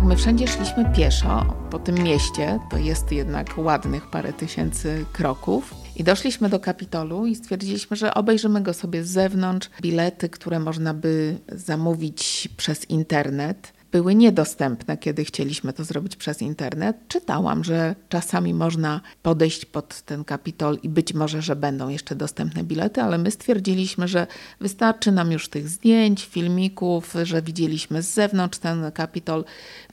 My 0.04 0.16
wszędzie 0.16 0.48
szliśmy 0.48 0.92
pieszo 0.96 1.46
po 1.70 1.80
tym 1.80 1.96
mieście, 1.96 2.60
to 2.70 2.78
jest 2.78 3.12
jednak 3.12 3.58
ładnych 3.58 4.08
parę 4.08 4.34
tysięcy 4.34 5.06
kroków. 5.14 5.76
I 5.96 6.04
doszliśmy 6.04 6.50
do 6.50 6.60
Kapitolu 6.60 7.26
i 7.26 7.36
stwierdziliśmy, 7.36 7.98
że 7.98 8.14
obejrzymy 8.14 8.62
go 8.62 8.74
sobie 8.74 9.04
z 9.04 9.10
zewnątrz. 9.10 9.70
Bilety, 9.82 10.30
które 10.30 10.60
można 10.60 10.94
by 10.94 11.38
zamówić 11.52 12.50
przez 12.58 12.90
internet, 12.90 13.74
były 13.92 14.16
niedostępne, 14.16 14.98
kiedy 14.98 15.26
chcieliśmy 15.26 15.74
to 15.74 15.84
zrobić 15.84 16.16
przez 16.16 16.42
internet. 16.42 16.98
Czytałam, 17.08 17.64
że 17.64 17.96
czasami 18.10 18.54
można 18.54 19.02
podejść 19.22 19.66
pod 19.66 20.02
ten 20.02 20.24
kapitol 20.24 20.78
i 20.84 20.90
być 20.90 21.14
może, 21.14 21.42
że 21.42 21.56
będą 21.56 21.90
jeszcze 21.90 22.16
dostępne 22.16 22.64
bilety, 22.64 23.02
ale 23.02 23.18
my 23.18 23.32
stwierdziliśmy, 23.32 24.08
że 24.08 24.28
wystarczy 24.62 25.12
nam 25.12 25.32
już 25.32 25.50
tych 25.50 25.70
zdjęć, 25.70 26.26
filmików, 26.26 27.14
że 27.24 27.42
widzieliśmy 27.42 28.02
z 28.02 28.14
zewnątrz 28.14 28.60
ten 28.60 28.92
kapitol, 28.92 29.44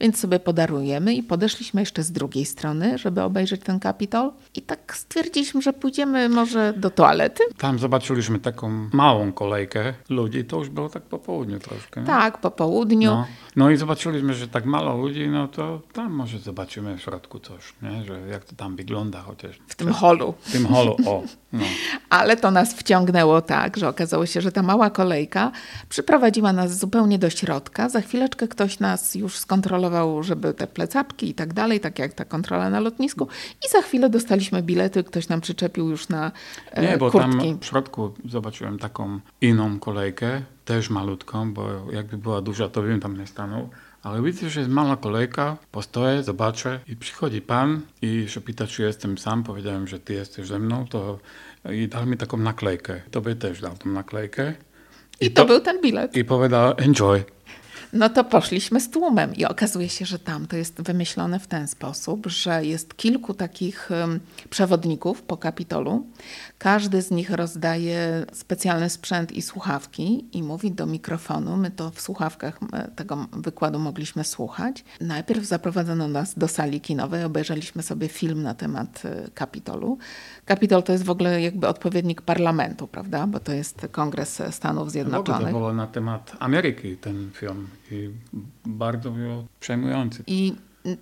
więc 0.01 0.19
sobie 0.19 0.39
podarujemy 0.39 1.13
i 1.13 1.23
podeszliśmy 1.23 1.81
jeszcze 1.81 2.03
z 2.03 2.11
drugiej 2.11 2.45
strony, 2.45 2.97
żeby 2.97 3.21
obejrzeć 3.21 3.61
ten 3.61 3.79
kapitol 3.79 4.31
i 4.55 4.61
tak 4.61 4.97
stwierdziliśmy, 4.97 5.61
że 5.61 5.73
pójdziemy 5.73 6.29
może 6.29 6.73
do 6.77 6.89
toalety. 6.89 7.43
Tam 7.57 7.79
zobaczyliśmy 7.79 8.39
taką 8.39 8.89
małą 8.93 9.31
kolejkę 9.31 9.93
ludzi, 10.09 10.45
to 10.45 10.57
już 10.57 10.69
było 10.69 10.89
tak 10.89 11.03
po 11.03 11.19
południu 11.19 11.59
troszkę. 11.59 12.01
Nie? 12.01 12.07
Tak, 12.07 12.41
po 12.41 12.51
południu. 12.51 13.11
No. 13.11 13.27
No 13.55 13.69
i 13.69 13.77
zobaczyliśmy, 13.85 14.33
że 14.33 14.47
tak 14.47 14.65
mało 14.65 14.97
ludzi, 14.97 15.27
no 15.27 15.47
to 15.47 15.81
tam 15.93 16.13
może 16.13 16.39
zobaczymy 16.39 16.97
w 16.97 17.01
środku 17.01 17.39
coś, 17.39 17.73
nie? 17.81 18.05
że 18.05 18.19
jak 18.27 18.43
to 18.43 18.55
tam 18.55 18.75
wygląda 18.75 19.21
chociaż. 19.21 19.59
W 19.67 19.75
tym 19.75 19.93
holu. 19.93 20.33
W 20.41 20.51
tym 20.51 20.67
holu, 20.67 20.97
o. 21.05 21.23
No. 21.53 21.63
Ale 22.09 22.37
to 22.37 22.51
nas 22.51 22.73
wciągnęło 22.73 23.41
tak, 23.41 23.77
że 23.77 23.87
okazało 23.89 24.25
się, 24.25 24.41
że 24.41 24.51
ta 24.51 24.61
mała 24.61 24.89
kolejka 24.89 25.51
przyprowadziła 25.89 26.53
nas 26.53 26.79
zupełnie 26.79 27.19
do 27.19 27.29
środka. 27.29 27.89
Za 27.89 28.01
chwileczkę 28.01 28.47
ktoś 28.47 28.79
nas 28.79 29.15
już 29.15 29.37
skontrolował, 29.37 30.23
żeby 30.23 30.53
te 30.53 30.67
plecaczki 30.67 31.29
i 31.29 31.33
tak 31.33 31.53
dalej, 31.53 31.79
tak 31.79 31.99
jak 31.99 32.13
ta 32.13 32.25
kontrola 32.25 32.69
na 32.69 32.79
lotnisku. 32.79 33.27
I 33.65 33.69
za 33.69 33.81
chwilę 33.81 34.09
dostaliśmy 34.09 34.63
bilety, 34.63 35.03
ktoś 35.03 35.27
nam 35.27 35.41
przyczepił 35.41 35.89
już 35.89 36.09
na 36.09 36.31
e, 36.71 36.81
Nie, 36.81 36.97
bo 36.97 37.11
kurtki. 37.11 37.37
tam 37.37 37.59
w 37.59 37.65
środku 37.65 38.13
zobaczyłem 38.25 38.79
taką 38.79 39.19
inną 39.41 39.79
kolejkę, 39.79 40.41
też 40.65 40.89
malutką, 40.89 41.53
bo 41.53 41.91
jakby 41.91 42.17
była 42.17 42.41
duża, 42.41 42.69
to 42.69 42.81
bym 42.81 42.99
tam 42.99 43.17
nie 43.17 43.27
stanął. 43.27 43.69
Ale 44.03 44.21
widzę, 44.21 44.49
że 44.49 44.59
jest 44.59 44.71
mała 44.71 44.97
kolejka, 44.97 45.57
postoję, 45.71 46.23
zobaczę 46.23 46.79
i 46.87 46.95
przychodzi 46.95 47.41
pan 47.41 47.81
i 48.01 48.25
się 48.27 48.41
pyta, 48.41 48.67
czy 48.67 48.83
jestem 48.83 49.17
sam. 49.17 49.43
Powiedziałem, 49.43 49.87
że 49.87 49.99
ty 49.99 50.13
jesteś 50.13 50.47
ze 50.47 50.59
mną, 50.59 50.85
to 50.89 51.19
i 51.71 51.87
dał 51.87 52.05
mi 52.05 52.17
taką 52.17 52.37
naklejkę. 52.37 53.01
Tobie 53.11 53.35
też 53.35 53.61
dał 53.61 53.77
tą 53.77 53.89
naklejkę. 53.89 54.53
I, 55.21 55.25
I 55.25 55.31
to, 55.31 55.41
to, 55.41 55.47
był 55.47 55.59
ten 55.59 55.81
bilet. 55.81 56.15
I 56.15 56.25
powiedział 56.25 56.73
enjoy. 56.77 57.23
No 57.95 58.09
to 58.09 58.23
poszliśmy 58.23 58.79
z 58.79 58.89
tłumem 58.89 59.35
i 59.35 59.45
okazuje 59.45 59.89
się, 59.89 60.05
że 60.05 60.19
tam 60.19 60.47
to 60.47 60.57
jest 60.57 60.81
wymyślone 60.81 61.39
w 61.39 61.47
ten 61.47 61.67
sposób, 61.67 62.27
że 62.27 62.65
jest 62.65 62.97
kilku 62.97 63.33
takich 63.33 63.89
przewodników 64.49 65.21
po 65.21 65.37
Kapitolu. 65.37 66.05
Każdy 66.57 67.01
z 67.01 67.11
nich 67.11 67.29
rozdaje 67.29 68.25
specjalny 68.33 68.89
sprzęt 68.89 69.31
i 69.31 69.41
słuchawki 69.41 70.25
i 70.33 70.43
mówi 70.43 70.71
do 70.71 70.85
mikrofonu. 70.85 71.57
My 71.57 71.71
to 71.71 71.91
w 71.91 72.01
słuchawkach 72.01 72.59
tego 72.95 73.27
wykładu 73.31 73.79
mogliśmy 73.79 74.23
słuchać. 74.23 74.83
Najpierw 75.01 75.45
zaprowadzono 75.45 76.07
nas 76.07 76.39
do 76.39 76.47
sali 76.47 76.81
kinowej, 76.81 77.23
obejrzeliśmy 77.23 77.83
sobie 77.83 78.07
film 78.07 78.43
na 78.43 78.53
temat 78.53 79.03
y, 79.05 79.31
Kapitolu. 79.31 79.97
Kapitol 80.45 80.83
to 80.83 80.91
jest 80.91 81.03
w 81.03 81.09
ogóle 81.09 81.41
jakby 81.41 81.67
odpowiednik 81.67 82.21
parlamentu, 82.21 82.87
prawda? 82.87 83.27
Bo 83.27 83.39
to 83.39 83.51
jest 83.51 83.87
Kongres 83.91 84.41
Stanów 84.51 84.91
Zjednoczonych. 84.91 85.41
No, 85.41 85.47
to 85.47 85.57
było 85.57 85.73
na 85.73 85.87
temat 85.87 86.31
Ameryki 86.39 86.97
ten 86.97 87.31
film. 87.33 87.67
Bardzo 88.65 89.11
było 89.11 89.45
przejmujące. 89.59 90.23
I 90.27 90.53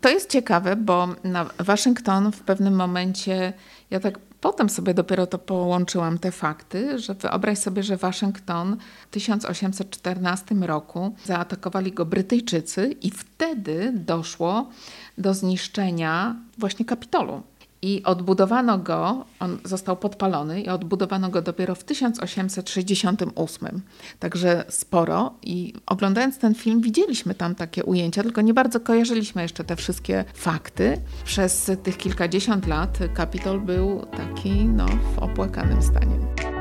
to 0.01 0.09
jest 0.09 0.29
ciekawe, 0.29 0.75
bo 0.75 1.07
na 1.23 1.45
Waszyngton 1.59 2.31
w 2.31 2.41
pewnym 2.41 2.75
momencie, 2.75 3.53
ja 3.89 3.99
tak 3.99 4.19
potem 4.41 4.69
sobie 4.69 4.93
dopiero 4.93 5.27
to 5.27 5.39
połączyłam 5.39 6.19
te 6.19 6.31
fakty, 6.31 6.99
że 6.99 7.13
wyobraź 7.13 7.57
sobie, 7.57 7.83
że 7.83 7.97
Waszyngton 7.97 8.77
w 9.07 9.11
1814 9.11 10.55
roku 10.55 11.15
zaatakowali 11.25 11.91
go 11.91 12.05
Brytyjczycy 12.05 12.95
i 13.01 13.11
wtedy 13.11 13.91
doszło 13.95 14.69
do 15.17 15.33
zniszczenia 15.33 16.35
właśnie 16.57 16.85
Kapitolu. 16.85 17.43
I 17.83 18.03
odbudowano 18.03 18.77
go, 18.77 19.25
on 19.39 19.57
został 19.63 19.97
podpalony 19.97 20.61
i 20.61 20.69
odbudowano 20.69 21.29
go 21.29 21.41
dopiero 21.41 21.75
w 21.75 21.83
1868. 21.83 23.81
Także 24.19 24.65
sporo. 24.69 25.33
I 25.41 25.73
oglądając 25.85 26.37
ten 26.37 26.55
film, 26.55 26.81
widzieliśmy 26.81 27.35
tam 27.35 27.55
takie 27.55 27.83
ujęcia, 27.83 28.23
tylko 28.23 28.41
nie 28.41 28.53
bardzo 28.53 28.79
kojarzyliśmy 28.79 29.41
jeszcze 29.41 29.63
te 29.63 29.75
wszystkie 29.75 30.25
fakty. 30.33 31.01
Przez 31.25 31.71
tych 31.83 31.97
kilkadziesiąt 31.97 32.67
lat 32.67 32.97
Kapitol 33.13 33.61
był 33.61 34.05
taki 34.05 34.65
no, 34.65 34.85
w 35.15 35.19
opłakanym 35.19 35.81
stanie. 35.81 36.52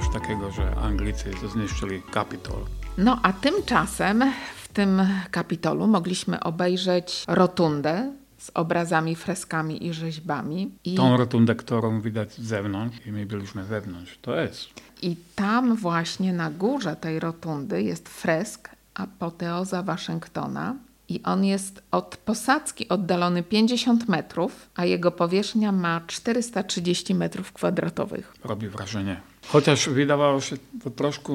Coś 0.00 0.08
takiego, 0.08 0.50
że 0.50 0.76
Anglicy 0.76 1.30
zniszczyli 1.52 2.02
Kapitol. 2.02 2.64
No 2.98 3.20
a 3.22 3.32
tymczasem 3.32 4.24
w 4.62 4.68
tym 4.68 5.02
kapitolu 5.30 5.86
mogliśmy 5.86 6.40
obejrzeć 6.40 7.24
rotundę 7.28 8.12
z 8.38 8.50
obrazami, 8.54 9.16
freskami 9.16 9.86
i 9.86 9.92
rzeźbami. 9.92 10.70
I, 10.84 10.94
Tą 10.94 11.16
rotundę, 11.16 11.54
którą 11.54 12.00
widać 12.00 12.32
z 12.32 12.40
zewnątrz 12.40 13.06
i 13.06 13.12
my 13.12 13.26
byliśmy 13.26 13.64
wewnątrz. 13.64 14.18
To 14.22 14.40
jest. 14.40 14.68
I 15.02 15.16
tam 15.34 15.76
właśnie 15.76 16.32
na 16.32 16.50
górze 16.50 16.96
tej 16.96 17.20
rotundy 17.20 17.82
jest 17.82 18.08
fresk 18.08 18.68
Apoteoza 18.94 19.82
Waszyngtona. 19.82 20.74
I 21.08 21.22
on 21.22 21.44
jest 21.44 21.82
od 21.90 22.16
posadzki 22.16 22.88
oddalony 22.88 23.42
50 23.42 24.08
metrów, 24.08 24.68
a 24.74 24.84
jego 24.84 25.10
powierzchnia 25.10 25.72
ma 25.72 26.00
430 26.06 27.14
metrów 27.14 27.52
kwadratowych. 27.52 28.34
Robi 28.44 28.68
wrażenie. 28.68 29.20
Chociaż 29.48 29.88
wydawało 29.88 30.40
się 30.40 30.56
to 30.84 30.90
troszkę 30.90 31.32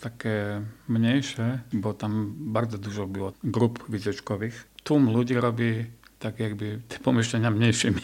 takie 0.00 0.62
mniejsze, 0.88 1.58
bo 1.72 1.94
tam 1.94 2.34
bardzo 2.36 2.78
dużo 2.78 3.06
było 3.06 3.32
grup 3.44 3.84
widoczkowych. 3.88 4.68
Tłum 4.84 5.12
ludzi 5.12 5.34
robi 5.34 5.84
tak 6.18 6.40
jakby 6.40 6.80
te 6.88 6.98
pomieszczenia 6.98 7.50
mniejszymi. 7.50 8.00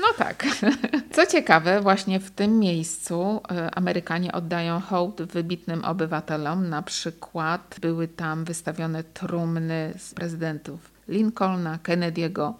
No 0.00 0.06
tak. 0.18 0.46
Co 1.12 1.26
ciekawe, 1.26 1.80
właśnie 1.80 2.20
w 2.20 2.30
tym 2.30 2.58
miejscu 2.58 3.40
e, 3.50 3.74
Amerykanie 3.74 4.32
oddają 4.32 4.80
hołd 4.80 5.22
wybitnym 5.22 5.84
obywatelom. 5.84 6.68
Na 6.68 6.82
przykład 6.82 7.76
były 7.80 8.08
tam 8.08 8.44
wystawione 8.44 9.04
trumny 9.04 9.94
z 9.98 10.14
prezydentów 10.14 10.90
Lincolna, 11.08 11.78
Kennedy'ego, 11.82 12.52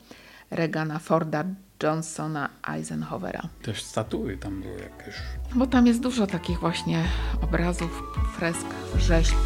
Reagana, 0.50 0.98
Forda, 0.98 1.44
Johnsona, 1.82 2.48
Eisenhowera. 2.68 3.42
Też 3.62 3.82
statuły 3.82 4.36
tam 4.36 4.62
były 4.62 4.74
jakieś. 4.80 5.14
Bo 5.54 5.66
tam 5.66 5.86
jest 5.86 6.00
dużo 6.00 6.26
takich 6.26 6.60
właśnie 6.60 7.04
obrazów, 7.42 8.02
fresk, 8.36 8.66
rzeźb 8.98 9.36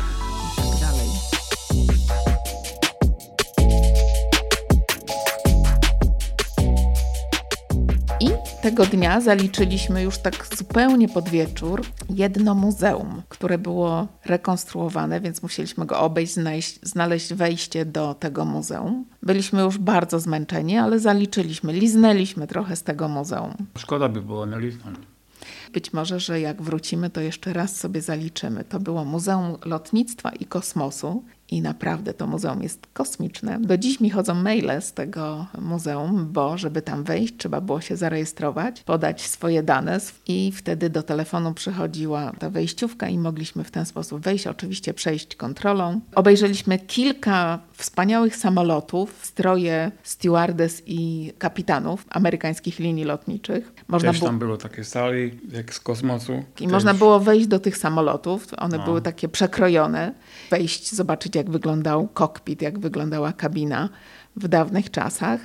tego 8.62 8.86
dnia 8.86 9.20
zaliczyliśmy 9.20 10.02
już 10.02 10.18
tak 10.18 10.46
zupełnie 10.56 11.08
pod 11.08 11.28
wieczór 11.28 11.82
jedno 12.10 12.54
muzeum, 12.54 13.22
które 13.28 13.58
było 13.58 14.08
rekonstruowane, 14.24 15.20
więc 15.20 15.42
musieliśmy 15.42 15.86
go 15.86 16.00
obejść, 16.00 16.32
znaleźć, 16.34 16.78
znaleźć 16.82 17.34
wejście 17.34 17.84
do 17.84 18.14
tego 18.14 18.44
muzeum. 18.44 19.04
Byliśmy 19.22 19.60
już 19.60 19.78
bardzo 19.78 20.20
zmęczeni, 20.20 20.78
ale 20.78 20.98
zaliczyliśmy, 20.98 21.72
liznęliśmy 21.72 22.46
trochę 22.46 22.76
z 22.76 22.82
tego 22.82 23.08
muzeum. 23.08 23.54
Szkoda 23.78 24.08
by 24.08 24.22
było 24.22 24.46
nie 24.46 24.60
liznąć. 24.60 24.98
Być 25.72 25.92
może, 25.92 26.20
że 26.20 26.40
jak 26.40 26.62
wrócimy, 26.62 27.10
to 27.10 27.20
jeszcze 27.20 27.52
raz 27.52 27.76
sobie 27.76 28.02
zaliczymy. 28.02 28.64
To 28.64 28.80
było 28.80 29.04
Muzeum 29.04 29.56
Lotnictwa 29.64 30.30
i 30.30 30.44
Kosmosu 30.44 31.24
i 31.50 31.62
naprawdę 31.62 32.14
to 32.14 32.26
muzeum 32.26 32.62
jest 32.62 32.86
kosmiczne. 32.92 33.60
Do 33.60 33.78
dziś 33.78 34.00
mi 34.00 34.10
chodzą 34.10 34.34
maile 34.34 34.80
z 34.80 34.92
tego 34.92 35.46
muzeum, 35.58 36.28
bo 36.32 36.58
żeby 36.58 36.82
tam 36.82 37.04
wejść, 37.04 37.34
trzeba 37.36 37.60
było 37.60 37.80
się 37.80 37.96
zarejestrować, 37.96 38.82
podać 38.82 39.22
swoje 39.22 39.62
dane 39.62 40.00
i 40.26 40.52
wtedy 40.56 40.90
do 40.90 41.02
telefonu 41.02 41.54
przychodziła 41.54 42.32
ta 42.38 42.50
wejściówka 42.50 43.08
i 43.08 43.18
mogliśmy 43.18 43.64
w 43.64 43.70
ten 43.70 43.86
sposób 43.86 44.22
wejść, 44.22 44.46
oczywiście 44.46 44.94
przejść 44.94 45.36
kontrolą. 45.36 46.00
Obejrzeliśmy 46.14 46.78
kilka 46.78 47.58
wspaniałych 47.72 48.36
samolotów, 48.36 49.20
stroje 49.22 49.92
stewardess 50.02 50.82
i 50.86 51.32
kapitanów 51.38 52.04
amerykańskich 52.10 52.78
linii 52.78 53.04
lotniczych. 53.04 53.72
Można 53.88 54.12
Też 54.12 54.20
tam 54.20 54.38
było 54.38 54.56
takie 54.56 54.84
sali 54.84 55.38
jak 55.52 55.74
z 55.74 55.80
kosmosu. 55.80 56.32
I 56.32 56.64
Też... 56.64 56.72
można 56.72 56.94
było 56.94 57.20
wejść 57.20 57.46
do 57.46 57.58
tych 57.58 57.76
samolotów. 57.76 58.46
One 58.56 58.78
no. 58.78 58.84
były 58.84 59.02
takie 59.02 59.28
przekrojone. 59.28 60.14
Wejść, 60.50 60.94
zobaczyć 60.94 61.36
jak 61.40 61.50
wyglądał 61.50 62.08
kokpit, 62.08 62.62
jak 62.62 62.78
wyglądała 62.78 63.32
kabina 63.32 63.88
w 64.36 64.48
dawnych 64.48 64.90
czasach. 64.90 65.40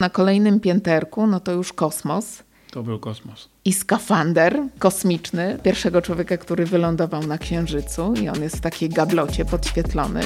Na 0.00 0.10
kolejnym 0.10 0.60
pięterku, 0.60 1.26
no 1.26 1.40
to 1.40 1.52
już 1.52 1.72
kosmos. 1.72 2.42
To 2.70 2.82
był 2.82 2.98
kosmos. 2.98 3.48
I 3.64 3.72
skafander 3.72 4.62
kosmiczny 4.78 5.58
pierwszego 5.62 6.02
człowieka, 6.02 6.36
który 6.36 6.66
wylądował 6.66 7.26
na 7.26 7.38
Księżycu 7.38 8.14
i 8.14 8.28
on 8.28 8.42
jest 8.42 8.56
w 8.56 8.60
takiej 8.60 8.88
gablocie 8.88 9.44
podświetlony. 9.44 10.20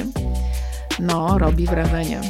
No, 0.99 1.37
robi 1.37 1.65
wrażenie. 1.65 2.21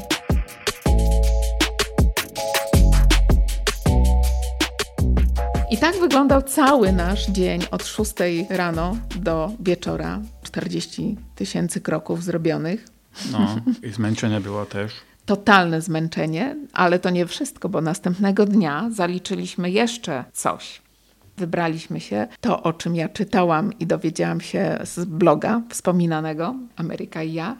I 5.71 5.77
tak 5.77 5.99
wyglądał 5.99 6.41
cały 6.41 6.91
nasz 6.91 7.27
dzień 7.27 7.62
od 7.71 7.86
6 7.86 8.13
rano 8.49 8.97
do 9.15 9.51
wieczora. 9.60 10.19
40 10.53 11.17
tysięcy 11.35 11.81
kroków 11.81 12.23
zrobionych. 12.23 12.87
No, 13.31 13.55
i 13.83 13.91
zmęczenie 13.91 14.41
było 14.41 14.65
też. 14.65 14.93
Totalne 15.25 15.81
zmęczenie, 15.81 16.55
ale 16.73 16.99
to 16.99 17.09
nie 17.09 17.25
wszystko, 17.25 17.69
bo 17.69 17.81
następnego 17.81 18.45
dnia 18.45 18.89
zaliczyliśmy 18.91 19.71
jeszcze 19.71 20.25
coś. 20.33 20.81
Wybraliśmy 21.37 21.99
się 21.99 22.27
to, 22.41 22.63
o 22.63 22.73
czym 22.73 22.95
ja 22.95 23.09
czytałam 23.09 23.79
i 23.79 23.87
dowiedziałam 23.87 24.41
się 24.41 24.79
z 24.83 25.05
bloga 25.05 25.61
wspominanego, 25.69 26.55
Ameryka 26.75 27.23
i 27.23 27.33
ja. 27.33 27.55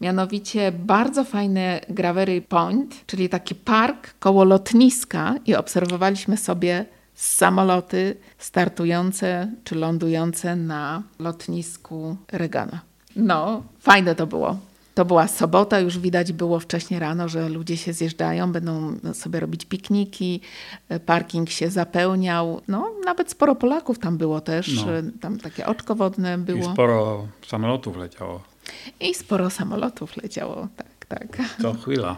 Mianowicie 0.00 0.72
bardzo 0.72 1.24
fajny 1.24 1.80
Gravery 1.88 2.42
Point, 2.42 3.06
czyli 3.06 3.28
taki 3.28 3.54
park 3.54 4.14
koło 4.18 4.44
lotniska 4.44 5.34
i 5.46 5.54
obserwowaliśmy 5.54 6.36
sobie 6.36 6.86
samoloty 7.20 8.16
startujące 8.38 9.50
czy 9.64 9.74
lądujące 9.74 10.56
na 10.56 11.02
lotnisku 11.18 12.16
Regana. 12.32 12.80
No, 13.16 13.62
fajne 13.80 14.14
to 14.14 14.26
było. 14.26 14.58
To 14.94 15.04
była 15.04 15.28
sobota, 15.28 15.80
już 15.80 15.98
widać 15.98 16.32
było 16.32 16.60
wcześniej 16.60 17.00
rano, 17.00 17.28
że 17.28 17.48
ludzie 17.48 17.76
się 17.76 17.92
zjeżdżają, 17.92 18.52
będą 18.52 18.96
sobie 19.14 19.40
robić 19.40 19.64
pikniki, 19.64 20.40
parking 21.06 21.50
się 21.50 21.70
zapełniał. 21.70 22.60
No, 22.68 22.90
nawet 23.04 23.30
sporo 23.30 23.54
Polaków 23.54 23.98
tam 23.98 24.18
było 24.18 24.40
też, 24.40 24.84
no. 24.84 24.92
tam 25.20 25.38
takie 25.38 25.66
oczko 25.66 25.94
wodne 25.94 26.38
było. 26.38 26.70
I 26.70 26.72
sporo 26.72 27.28
samolotów 27.46 27.96
leciało. 27.96 28.42
I 29.00 29.14
sporo 29.14 29.50
samolotów 29.50 30.16
leciało, 30.16 30.68
tak, 30.76 31.06
tak. 31.08 31.38
To 31.62 31.74
chwila. 31.74 32.16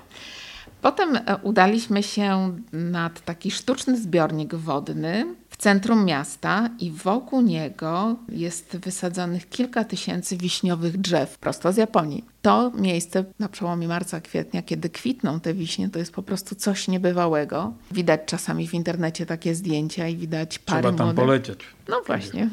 Potem 0.82 1.16
e, 1.16 1.36
udaliśmy 1.42 2.02
się 2.02 2.58
nad 2.72 3.20
taki 3.20 3.50
sztuczny 3.50 3.98
zbiornik 4.00 4.54
wodny 4.54 5.26
centrum 5.62 6.04
miasta 6.04 6.70
i 6.78 6.90
wokół 6.90 7.40
niego 7.40 8.16
jest 8.28 8.76
wysadzonych 8.76 9.48
kilka 9.48 9.84
tysięcy 9.84 10.36
wiśniowych 10.36 11.00
drzew 11.00 11.38
prosto 11.38 11.72
z 11.72 11.76
Japonii. 11.76 12.24
To 12.42 12.70
miejsce 12.74 13.24
na 13.38 13.48
przełomie 13.48 13.88
marca, 13.88 14.20
kwietnia, 14.20 14.62
kiedy 14.62 14.90
kwitną 14.90 15.40
te 15.40 15.54
wiśnie, 15.54 15.88
to 15.88 15.98
jest 15.98 16.12
po 16.12 16.22
prostu 16.22 16.54
coś 16.54 16.88
niebywałego. 16.88 17.72
Widać 17.90 18.20
czasami 18.26 18.68
w 18.68 18.74
internecie 18.74 19.26
takie 19.26 19.54
zdjęcia 19.54 20.08
i 20.08 20.16
widać 20.16 20.58
pary 20.58 20.82
Trzeba 20.82 20.98
tam 20.98 21.06
młode. 21.06 21.22
polecieć. 21.22 21.60
No 21.88 22.02
właśnie. 22.06 22.48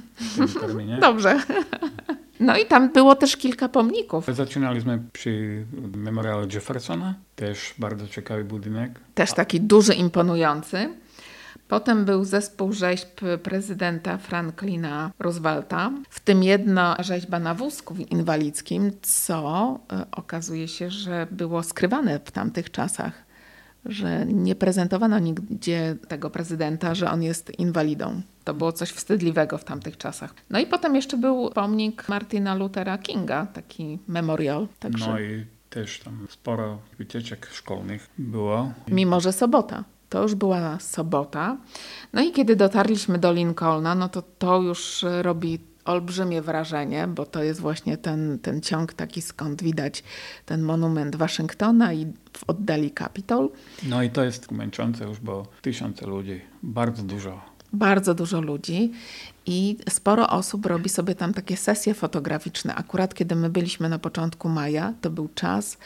Dobrze. 1.02 1.40
No 2.40 2.58
i 2.58 2.66
tam 2.66 2.94
było 2.94 3.16
też 3.16 3.38
kilka 3.38 3.70
pomników. 3.70 4.26
Zaczynaliśmy 4.32 5.00
przy 5.14 5.66
memoriale 5.96 6.48
Jeffersona, 6.54 7.16
też 7.36 7.74
bardzo 7.78 8.08
ciekawy 8.08 8.44
budynek. 8.44 9.00
Też 9.16 9.34
taki 9.34 9.62
duży, 9.62 9.94
imponujący. 9.94 10.90
Potem 11.70 12.06
był 12.06 12.26
zespół 12.26 12.74
rzeźb 12.74 13.22
prezydenta 13.44 14.18
Franklina 14.18 15.12
Roosevelta, 15.20 15.92
w 16.10 16.20
tym 16.20 16.44
jedna 16.44 16.98
rzeźba 17.00 17.40
na 17.40 17.54
wózku 17.54 17.96
inwalidzkim, 17.96 18.92
co 19.02 19.80
e, 19.92 20.06
okazuje 20.12 20.68
się, 20.68 20.90
że 20.90 21.28
było 21.32 21.64
skrywane 21.64 22.20
w 22.26 22.32
tamtych 22.32 22.72
czasach 22.72 23.30
że 23.86 24.26
nie 24.26 24.56
prezentowano 24.56 25.20
nigdzie 25.20 25.96
tego 26.08 26.30
prezydenta, 26.30 26.96
że 26.96 27.12
on 27.12 27.24
jest 27.24 27.60
inwalidą. 27.60 28.22
To 28.44 28.54
było 28.54 28.72
coś 28.72 28.90
wstydliwego 28.90 29.58
w 29.58 29.64
tamtych 29.64 29.98
czasach. 29.98 30.34
No 30.50 30.60
i 30.60 30.66
potem 30.66 30.96
jeszcze 30.96 31.18
był 31.18 31.50
pomnik 31.50 32.10
Martina 32.10 32.56
Luthera 32.56 32.98
Kinga, 32.98 33.46
taki 33.46 34.00
memorial. 34.08 34.68
Także... 34.80 35.08
No 35.08 35.20
i 35.20 35.46
też 35.70 36.00
tam 36.00 36.28
sporo 36.30 36.80
wycieczek 36.98 37.48
szkolnych 37.52 38.10
było. 38.18 38.74
Mimo, 38.88 39.20
że 39.20 39.34
sobota. 39.34 39.84
To 40.10 40.22
już 40.22 40.36
była 40.36 40.80
sobota. 40.80 41.58
No 42.14 42.22
i 42.22 42.32
kiedy 42.32 42.56
dotarliśmy 42.56 43.18
do 43.18 43.32
Lincolna, 43.34 43.96
no 43.96 44.10
to 44.10 44.22
to 44.22 44.62
już 44.62 45.06
robi 45.22 45.60
olbrzymie 45.86 46.42
wrażenie, 46.42 47.08
bo 47.08 47.26
to 47.26 47.44
jest 47.44 47.60
właśnie 47.60 47.98
ten, 47.98 48.40
ten 48.40 48.62
ciąg 48.62 48.94
taki, 48.94 49.22
skąd 49.22 49.64
widać 49.64 50.04
ten 50.46 50.62
monument 50.62 51.16
Waszyngtona 51.16 51.94
i 51.94 52.06
w 52.34 52.44
oddali 52.48 52.92
Kapitol. 52.92 53.50
No 53.84 54.04
i 54.04 54.10
to 54.10 54.24
jest 54.24 54.52
męczące 54.52 55.06
już, 55.06 55.20
bo 55.20 55.48
tysiące 55.62 56.08
ludzi, 56.08 56.42
bardzo 56.64 57.04
dużo. 57.04 57.42
Bardzo 57.74 58.14
dużo 58.14 58.42
ludzi 58.42 58.92
i 59.46 59.78
sporo 59.90 60.30
osób 60.30 60.66
robi 60.66 60.90
sobie 60.90 61.16
tam 61.16 61.34
takie 61.34 61.58
sesje 61.58 61.94
fotograficzne. 61.94 62.76
Akurat 62.76 63.14
kiedy 63.14 63.36
my 63.36 63.50
byliśmy 63.50 63.90
na 63.90 64.00
początku 64.00 64.50
maja, 64.50 64.94
to 65.02 65.10
był 65.10 65.30
czas, 65.36 65.78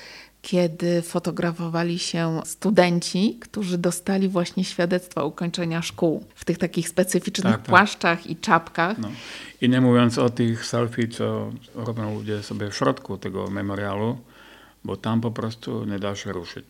kiedy 0.44 1.02
fotografowali 1.02 2.00
się 2.00 2.42
studenci, 2.46 3.38
którzy 3.42 3.78
dostali 3.78 4.30
właśnie 4.30 4.64
świadectwa 4.64 5.24
ukończenia 5.24 5.82
szkół 5.82 6.24
w 6.36 6.46
tych 6.46 6.58
takich 6.58 6.90
specyficznych 6.90 7.54
tak, 7.54 7.62
tak. 7.62 7.70
płaszczach 7.70 8.28
i 8.28 8.36
czapkach. 8.36 8.98
No. 8.98 9.08
I 9.62 9.70
nie 9.70 9.82
mówiąc 9.82 10.18
o 10.18 10.30
tych 10.30 10.66
selfie, 10.66 11.08
co 11.08 11.52
robią 11.76 12.16
ludzie 12.16 12.44
sobie 12.44 12.70
w 12.70 12.76
środku 12.76 13.18
tego 13.18 13.48
memorialu, 13.48 14.18
bo 14.84 14.98
tam 14.98 15.22
po 15.22 15.32
prostu 15.32 15.86
nie 15.86 16.00
da 16.00 16.16
się 16.16 16.32
ruszyć. 16.32 16.66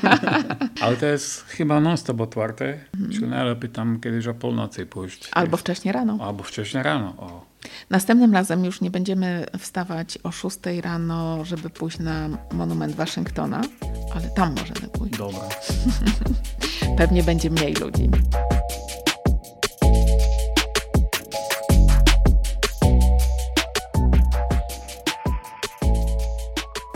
Ale 0.82 0.96
to 0.96 1.06
jest 1.06 1.44
chyba 1.44 1.80
non-stop 1.80 2.20
otwarte, 2.20 2.64
mm. 2.98 3.12
czyli 3.12 3.26
najlepiej 3.26 3.70
tam 3.70 4.00
kiedyś 4.00 4.26
o 4.26 4.34
północy 4.34 4.86
pójść. 4.86 5.28
Albo 5.32 5.56
wcześniej 5.56 5.92
rano. 5.92 6.18
Albo 6.20 6.42
wcześniej 6.42 6.82
rano, 6.82 7.14
o. 7.18 7.44
Następnym 7.90 8.32
razem 8.34 8.64
już 8.64 8.80
nie 8.80 8.90
będziemy 8.90 9.46
wstawać 9.58 10.18
o 10.22 10.32
6 10.32 10.58
rano, 10.82 11.44
żeby 11.44 11.70
pójść 11.70 11.98
na 11.98 12.28
monument 12.52 12.94
Waszyngtona, 12.94 13.60
ale 14.14 14.28
tam 14.28 14.54
możemy 14.54 14.88
pójść. 14.92 15.18
Dobra. 15.18 15.48
Pewnie 16.98 17.22
będzie 17.22 17.50
mniej 17.50 17.74
ludzi. 17.74 18.10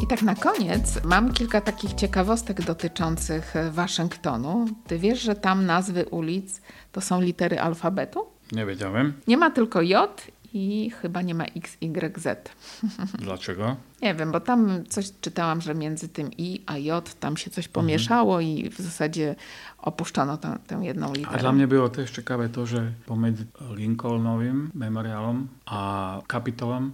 I 0.02 0.06
tak 0.06 0.22
na 0.22 0.34
koniec 0.34 1.04
mam 1.04 1.32
kilka 1.32 1.60
takich 1.60 1.94
ciekawostek 1.94 2.62
dotyczących 2.62 3.54
Waszyngtonu. 3.70 4.66
Ty 4.86 4.98
wiesz, 4.98 5.20
że 5.20 5.34
tam 5.34 5.66
nazwy 5.66 6.04
ulic 6.04 6.60
to 6.92 7.00
są 7.00 7.20
litery 7.20 7.60
alfabetu? 7.60 8.26
Nie 8.52 8.66
wiedziałem. 8.66 9.12
Nie 9.26 9.36
ma 9.36 9.50
tylko 9.50 9.82
J 9.82 10.22
i 10.54 10.90
chyba 10.90 11.22
nie 11.22 11.34
ma 11.34 11.44
X, 11.44 11.76
Y, 11.80 12.18
Z. 12.18 12.50
Dlaczego? 13.18 13.76
Nie 14.02 14.14
wiem, 14.14 14.32
bo 14.32 14.40
tam 14.40 14.84
coś 14.88 15.10
czytałam, 15.20 15.60
że 15.60 15.74
między 15.74 16.08
tym 16.08 16.30
I 16.38 16.62
a 16.66 16.78
J 16.78 17.16
tam 17.20 17.36
się 17.36 17.50
coś 17.50 17.68
pomieszało 17.68 18.40
mhm. 18.40 18.58
i 18.58 18.70
w 18.70 18.78
zasadzie 18.78 19.34
opuszczono 19.78 20.36
tę, 20.36 20.58
tę 20.66 20.80
jedną 20.82 21.12
literę. 21.14 21.36
A 21.36 21.38
dla 21.38 21.52
mnie 21.52 21.66
było 21.66 21.88
też 21.88 22.10
ciekawe 22.10 22.48
to, 22.48 22.66
że 22.66 22.92
pomiędzy 23.06 23.46
Lincolnowym 23.74 24.70
memorialem 24.74 25.48
a 25.66 26.20
Kapitolem 26.26 26.92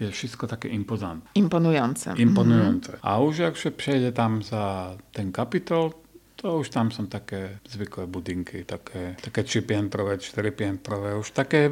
jest 0.00 0.12
wszystko 0.12 0.46
takie 0.46 0.68
impozantne. 0.68 1.30
Imponujące. 1.34 2.14
Imponujące. 2.16 2.92
Mhm. 2.92 3.14
A 3.14 3.24
już 3.24 3.38
jak 3.38 3.56
się 3.56 3.70
przejdzie 3.70 4.12
tam 4.12 4.42
za 4.42 4.94
ten 5.12 5.32
Kapitol, 5.32 5.90
to 6.36 6.58
już 6.58 6.70
tam 6.70 6.92
są 6.92 7.06
takie 7.06 7.48
zwykłe 7.68 8.06
budynki, 8.06 8.64
takie, 8.64 9.14
takie 9.22 9.44
trzypiętrowe, 9.44 10.18
czterypiętrowe, 10.18 11.10
już 11.10 11.30
takie 11.30 11.70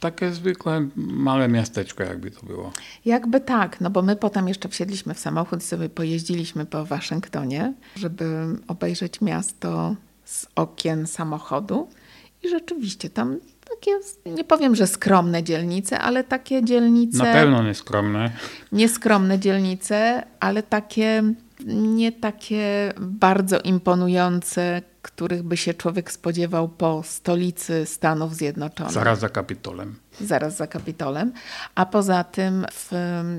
takie 0.00 0.32
zwykłe 0.32 0.88
małe 0.96 1.48
miasteczko, 1.48 2.02
jakby 2.02 2.30
to 2.30 2.46
było. 2.46 2.72
Jakby 3.04 3.40
tak, 3.40 3.80
no 3.80 3.90
bo 3.90 4.02
my 4.02 4.16
potem 4.16 4.48
jeszcze 4.48 4.68
wsiedliśmy 4.68 5.14
w 5.14 5.18
samochód 5.18 5.62
i 5.62 5.66
sobie 5.66 5.88
pojeździliśmy 5.88 6.66
po 6.66 6.84
Waszyngtonie, 6.84 7.74
żeby 7.96 8.46
obejrzeć 8.68 9.20
miasto 9.20 9.96
z 10.24 10.46
okien 10.54 11.06
samochodu. 11.06 11.88
I 12.42 12.48
rzeczywiście 12.48 13.10
tam 13.10 13.36
takie, 13.70 13.90
nie 14.26 14.44
powiem, 14.44 14.76
że 14.76 14.86
skromne 14.86 15.42
dzielnice, 15.42 15.98
ale 15.98 16.24
takie 16.24 16.64
dzielnice. 16.64 17.18
Na 17.18 17.32
pewno 17.32 17.62
nieskromne. 17.62 18.30
Nieskromne 18.72 19.38
dzielnice, 19.38 20.22
ale 20.40 20.62
takie 20.62 21.22
nie 21.66 22.12
takie 22.12 22.92
bardzo 23.00 23.60
imponujące, 23.60 24.82
których 25.02 25.42
by 25.42 25.56
się 25.56 25.74
człowiek 25.74 26.12
spodziewał 26.12 26.68
po 26.68 27.02
stolicy 27.02 27.86
Stanów 27.86 28.34
Zjednoczonych. 28.34 28.92
Zaraz 28.92 29.18
za 29.18 29.28
Kapitolem. 29.28 29.94
Zaraz 30.20 30.56
za 30.56 30.66
Kapitolem. 30.66 31.32
A 31.74 31.86
poza 31.86 32.24
tym 32.24 32.66
w 32.72 32.90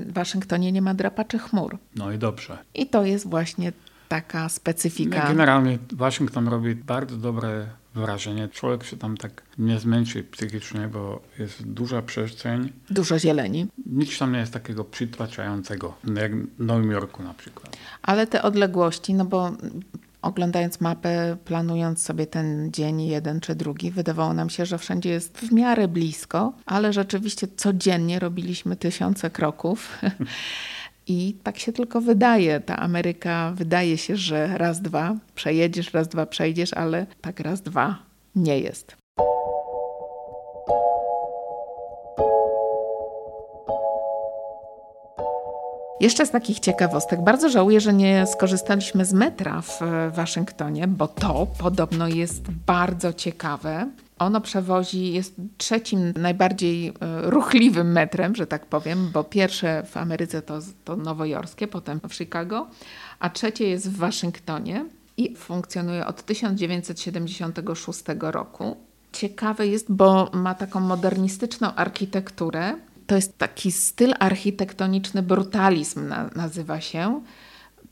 Waszyngtonie 0.06 0.72
nie 0.72 0.82
ma 0.82 0.94
drapaczy 0.94 1.38
chmur. 1.38 1.78
No 1.96 2.12
i 2.12 2.18
dobrze. 2.18 2.58
I 2.74 2.86
to 2.86 3.04
jest 3.04 3.28
właśnie 3.28 3.72
taka 4.08 4.48
specyfika. 4.48 5.26
Generalnie 5.26 5.78
Waszyngton 5.92 6.48
robi 6.48 6.74
bardzo 6.74 7.16
dobre 7.16 7.66
wrażenie. 7.94 8.48
Człowiek 8.48 8.84
się 8.84 8.96
tam 8.96 9.16
tak 9.16 9.42
nie 9.58 9.78
zmęczy 9.78 10.24
psychicznie, 10.24 10.88
bo 10.88 11.22
jest 11.38 11.62
duża 11.62 12.02
przestrzeń. 12.02 12.72
Dużo 12.90 13.18
zieleni. 13.18 13.66
Nic 13.86 14.18
tam 14.18 14.32
nie 14.32 14.38
jest 14.38 14.52
takiego 14.52 14.84
przytłaczającego, 14.84 15.94
jak 16.14 16.36
w 16.36 16.46
Nowym 16.58 16.90
Jorku 16.90 17.22
na 17.22 17.34
przykład. 17.34 17.76
Ale 18.02 18.26
te 18.26 18.42
odległości, 18.42 19.14
no 19.14 19.24
bo 19.24 19.52
oglądając 20.22 20.80
mapę, 20.80 21.36
planując 21.44 22.02
sobie 22.02 22.26
ten 22.26 22.72
dzień 22.72 23.02
jeden 23.02 23.40
czy 23.40 23.54
drugi, 23.54 23.90
wydawało 23.90 24.34
nam 24.34 24.50
się, 24.50 24.66
że 24.66 24.78
wszędzie 24.78 25.10
jest 25.10 25.38
w 25.38 25.52
miarę 25.52 25.88
blisko, 25.88 26.52
ale 26.66 26.92
rzeczywiście 26.92 27.48
codziennie 27.56 28.18
robiliśmy 28.18 28.76
tysiące 28.76 29.30
kroków. 29.30 29.98
I 31.06 31.34
tak 31.42 31.58
się 31.58 31.72
tylko 31.72 32.00
wydaje. 32.00 32.60
Ta 32.60 32.76
Ameryka 32.76 33.52
wydaje 33.56 33.98
się, 33.98 34.16
że 34.16 34.58
raz, 34.58 34.82
dwa 34.82 35.16
przejedziesz, 35.34 35.92
raz, 35.94 36.08
dwa 36.08 36.26
przejdziesz, 36.26 36.72
ale 36.74 37.06
tak 37.20 37.40
raz, 37.40 37.62
dwa 37.62 37.98
nie 38.36 38.58
jest. 38.58 38.99
Jeszcze 46.00 46.26
z 46.26 46.30
takich 46.30 46.60
ciekawostek, 46.60 47.24
bardzo 47.24 47.48
żałuję, 47.48 47.80
że 47.80 47.92
nie 47.92 48.26
skorzystaliśmy 48.26 49.04
z 49.04 49.12
metra 49.12 49.62
w 49.62 49.80
Waszyngtonie, 50.14 50.88
bo 50.88 51.08
to 51.08 51.46
podobno 51.58 52.08
jest 52.08 52.50
bardzo 52.66 53.12
ciekawe. 53.12 53.90
Ono 54.18 54.40
przewozi, 54.40 55.12
jest 55.12 55.34
trzecim 55.58 56.12
najbardziej 56.16 56.88
e, 56.88 56.92
ruchliwym 57.22 57.92
metrem, 57.92 58.34
że 58.34 58.46
tak 58.46 58.66
powiem, 58.66 59.10
bo 59.12 59.24
pierwsze 59.24 59.82
w 59.82 59.96
Ameryce 59.96 60.42
to, 60.42 60.58
to 60.84 60.96
nowojorskie, 60.96 61.68
potem 61.68 62.00
w 62.08 62.14
Chicago, 62.14 62.66
a 63.18 63.30
trzecie 63.30 63.68
jest 63.68 63.90
w 63.90 63.96
Waszyngtonie 63.96 64.84
i 65.16 65.36
funkcjonuje 65.36 66.06
od 66.06 66.22
1976 66.22 68.04
roku. 68.20 68.76
Ciekawe 69.12 69.66
jest, 69.66 69.92
bo 69.92 70.30
ma 70.32 70.54
taką 70.54 70.80
modernistyczną 70.80 71.74
architekturę. 71.74 72.74
To 73.10 73.16
jest 73.16 73.38
taki 73.38 73.72
styl 73.72 74.14
architektoniczny, 74.18 75.22
brutalizm 75.22 76.08
na, 76.08 76.30
nazywa 76.36 76.80
się 76.80 77.20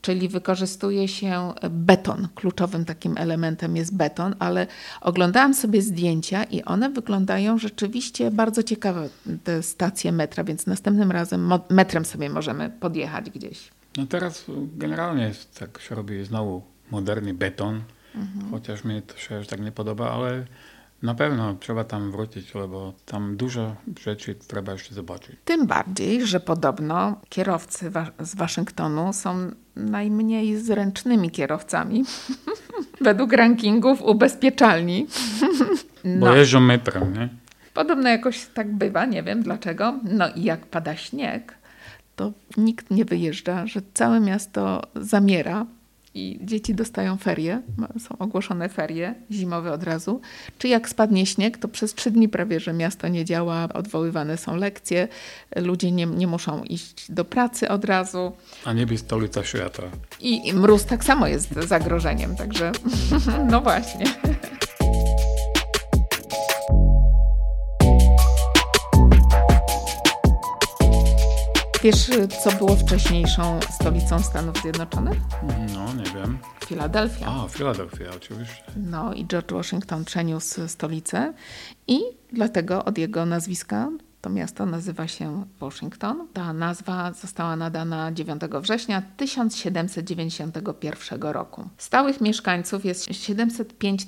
czyli 0.03 0.29
wykorzystuje 0.29 1.09
się 1.09 1.53
beton. 1.71 2.29
Kluczowym 2.35 2.85
takim 2.85 3.19
elementem 3.19 3.77
jest 3.77 3.97
beton, 3.97 4.35
ale 4.39 4.67
oglądałam 5.01 5.55
sobie 5.55 5.83
zdjęcia 5.83 6.45
i 6.45 6.63
one 6.63 6.91
wyglądają 6.91 7.59
rzeczywiście 7.59 8.31
bardzo 8.31 8.63
ciekawe, 8.63 9.09
te 9.45 9.63
stacje 9.63 10.13
metra, 10.13 10.45
więc 10.45 10.67
następnym 10.67 11.11
razem 11.11 11.53
metrem 11.71 12.05
sobie 12.05 12.31
możemy 12.31 12.71
podjechać 12.71 13.31
gdzieś. 13.31 13.71
No 13.97 14.07
teraz 14.07 14.45
generalnie 14.77 15.33
tak 15.59 15.81
się 15.81 15.95
robi 15.95 16.25
znowu 16.25 16.63
moderny 16.91 17.35
beton, 17.35 17.83
mhm. 18.15 18.51
chociaż 18.51 18.85
mnie 18.85 19.03
to 19.03 19.17
się 19.17 19.43
tak 19.51 19.61
nie 19.61 19.73
podoba, 19.73 20.11
ale 20.11 20.45
na 21.03 21.15
pewno 21.15 21.55
trzeba 21.55 21.85
tam 21.85 22.13
wrócić, 22.13 22.53
bo 22.53 22.93
tam 23.07 23.37
dużo 23.37 23.77
rzeczy 24.01 24.35
trzeba 24.35 24.73
jeszcze 24.73 24.95
zobaczyć. 24.95 25.37
Tym 25.45 25.67
bardziej, 25.67 26.27
że 26.27 26.41
podobno 26.41 27.21
kierowcy 27.29 27.91
z 28.21 28.35
Waszyngtonu 28.35 29.13
są 29.13 29.51
najmniej 29.77 30.57
zręcznymi 30.57 31.31
kierowcami 31.31 32.05
według 33.01 33.33
rankingów 33.33 34.03
ubezpieczalni. 34.03 35.07
no. 36.05 36.27
Bo 36.27 36.37
jeżdżą 36.37 36.61
metrem, 36.61 37.15
nie? 37.15 37.29
Podobno 37.75 38.09
jakoś 38.09 38.47
tak 38.47 38.75
bywa, 38.75 39.05
nie 39.05 39.23
wiem 39.23 39.43
dlaczego. 39.43 39.95
No 40.05 40.29
i 40.29 40.43
jak 40.43 40.67
pada 40.67 40.97
śnieg, 40.97 41.55
to 42.17 42.33
nikt 42.57 42.91
nie 42.91 43.05
wyjeżdża, 43.05 43.67
że 43.67 43.81
całe 43.95 44.21
miasto 44.21 44.83
zamiera 44.95 45.67
i 46.15 46.39
dzieci 46.43 46.75
dostają 46.75 47.17
ferie, 47.17 47.63
są 47.99 48.19
ogłoszone 48.19 48.69
ferie 48.69 49.15
zimowe 49.31 49.73
od 49.73 49.83
razu. 49.83 50.21
Czy 50.59 50.69
jak 50.69 50.89
spadnie 50.89 51.27
śnieg, 51.27 51.59
to 51.59 51.69
przez 51.69 51.95
trzy 51.95 52.11
dni 52.11 52.29
prawie, 52.29 52.61
że 52.61 52.73
miasto 52.73 53.09
nie 53.09 53.25
działa, 53.25 53.69
odwoływane 53.75 54.37
są 54.37 54.57
lekcje, 54.57 55.09
ludzie 55.57 55.93
nie, 55.93 56.07
nie 56.07 56.27
muszą 56.27 56.63
iść 56.63 57.13
do 57.13 57.25
pracy 57.25 57.69
od 57.69 57.85
razu. 57.85 58.33
A 58.65 58.73
niebie 58.73 58.99
stolica 58.99 59.45
świata. 59.45 59.83
I, 60.21 60.49
I 60.49 60.53
mróz 60.53 60.85
tak 60.85 61.05
samo 61.05 61.27
jest 61.27 61.55
zagrożeniem, 61.55 62.37
także 62.37 62.73
no 63.51 63.61
właśnie. 63.61 64.05
Wiesz, 71.89 72.11
co 72.45 72.53
było 72.53 72.77
wcześniejszą 72.77 73.61
stolicą 73.81 74.19
Stanów 74.19 74.63
Zjednoczonych? 74.63 75.19
No, 75.75 75.95
nie 75.95 76.11
wiem. 76.11 76.39
Filadelfia. 76.67 77.27
A, 77.27 77.49
Filadelfia, 77.49 78.05
oczywiście. 78.17 78.65
No 78.77 79.15
i 79.15 79.27
George 79.27 79.53
Washington 79.53 80.05
przeniósł 80.05 80.69
stolicę 80.69 81.33
i 81.87 82.01
dlatego 82.33 82.85
od 82.85 82.99
jego 82.99 83.27
nazwiska 83.27 83.91
to 84.21 84.31
miasto 84.31 84.67
nazywa 84.67 85.09
się 85.09 85.45
Washington. 85.61 86.29
Ta 86.33 86.53
nazwa 86.53 87.13
została 87.13 87.57
nadana 87.57 88.13
9 88.13 88.43
września 88.61 89.03
1791 89.17 91.23
roku. 91.23 91.69
Stałych 91.79 92.21
mieszkańców 92.21 92.85
jest 92.85 93.15
705 93.15 94.07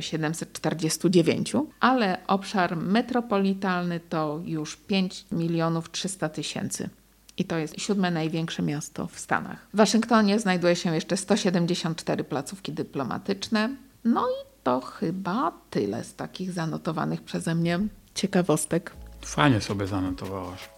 749, 0.00 1.52
ale 1.80 2.26
obszar 2.26 2.76
metropolitalny 2.76 4.00
to 4.00 4.40
już 4.44 4.76
5 4.76 5.24
milionów 5.32 5.90
300 5.90 6.28
tysięcy. 6.28 6.90
I 7.38 7.44
to 7.44 7.58
jest 7.58 7.80
siódme 7.80 8.10
największe 8.10 8.62
miasto 8.62 9.06
w 9.06 9.18
Stanach. 9.18 9.66
W 9.72 9.76
Waszyngtonie 9.76 10.38
znajduje 10.38 10.76
się 10.76 10.94
jeszcze 10.94 11.16
174 11.16 12.24
placówki 12.24 12.72
dyplomatyczne. 12.72 13.76
No 14.04 14.28
i 14.28 14.48
to 14.62 14.80
chyba 14.80 15.52
tyle 15.70 16.04
z 16.04 16.14
takich 16.14 16.52
zanotowanych 16.52 17.22
przeze 17.22 17.54
mnie 17.54 17.80
ciekawostek. 18.14 18.92
Fajnie 19.24 19.60
sobie 19.60 19.86
zanotowałaś. 19.86 20.68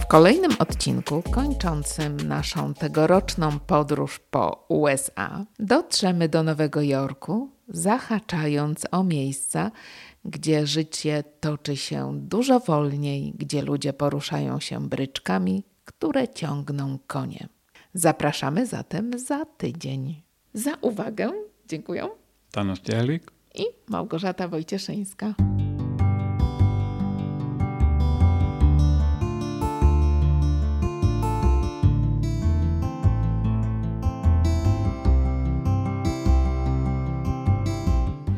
W 0.00 0.06
kolejnym 0.06 0.52
odcinku, 0.58 1.22
kończącym 1.30 2.16
naszą 2.16 2.74
tegoroczną 2.74 3.58
podróż 3.58 4.20
po 4.30 4.64
USA, 4.68 5.44
dotrzemy 5.58 6.28
do 6.28 6.42
Nowego 6.42 6.82
Jorku, 6.82 7.50
zahaczając 7.68 8.86
o 8.90 9.04
miejsca, 9.04 9.70
gdzie 10.24 10.66
życie 10.66 11.24
toczy 11.40 11.76
się 11.76 12.12
dużo 12.14 12.60
wolniej, 12.60 13.34
gdzie 13.38 13.62
ludzie 13.62 13.92
poruszają 13.92 14.60
się 14.60 14.88
bryczkami, 14.88 15.64
które 15.84 16.28
ciągną 16.28 16.98
konie. 17.06 17.48
Zapraszamy 17.94 18.66
zatem 18.66 19.18
za 19.18 19.44
tydzień. 19.44 20.22
Za 20.54 20.74
uwagę 20.80 21.32
dziękuję. 21.68 22.08
Tanos 22.50 22.80
Dzielik 22.80 23.30
i 23.54 23.64
Małgorzata 23.88 24.48
Wojcieszyńska. 24.48 25.34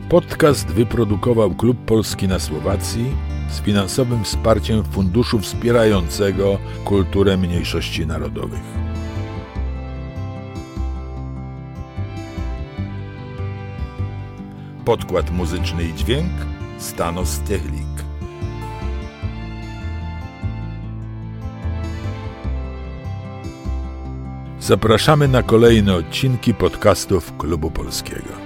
Podcast 0.09 0.67
wyprodukował 0.67 1.55
Klub 1.55 1.85
Polski 1.87 2.29
na 2.29 2.39
Słowacji 2.39 3.13
z 3.51 3.61
finansowym 3.61 4.25
wsparciem 4.25 4.85
Funduszu 4.85 5.39
Wspierającego 5.39 6.59
Kulturę 6.85 7.37
Mniejszości 7.37 8.07
Narodowych. 8.07 8.92
Podkład 14.85 15.31
muzyczny 15.31 15.85
i 15.85 15.95
dźwięk 15.95 16.33
Stanos 16.79 17.41
Techlik. 17.41 18.05
Zapraszamy 24.61 25.29
na 25.29 25.43
kolejne 25.43 25.95
odcinki 25.95 26.55
podcastów 26.55 27.37
Klubu 27.37 27.71
Polskiego. 27.71 28.42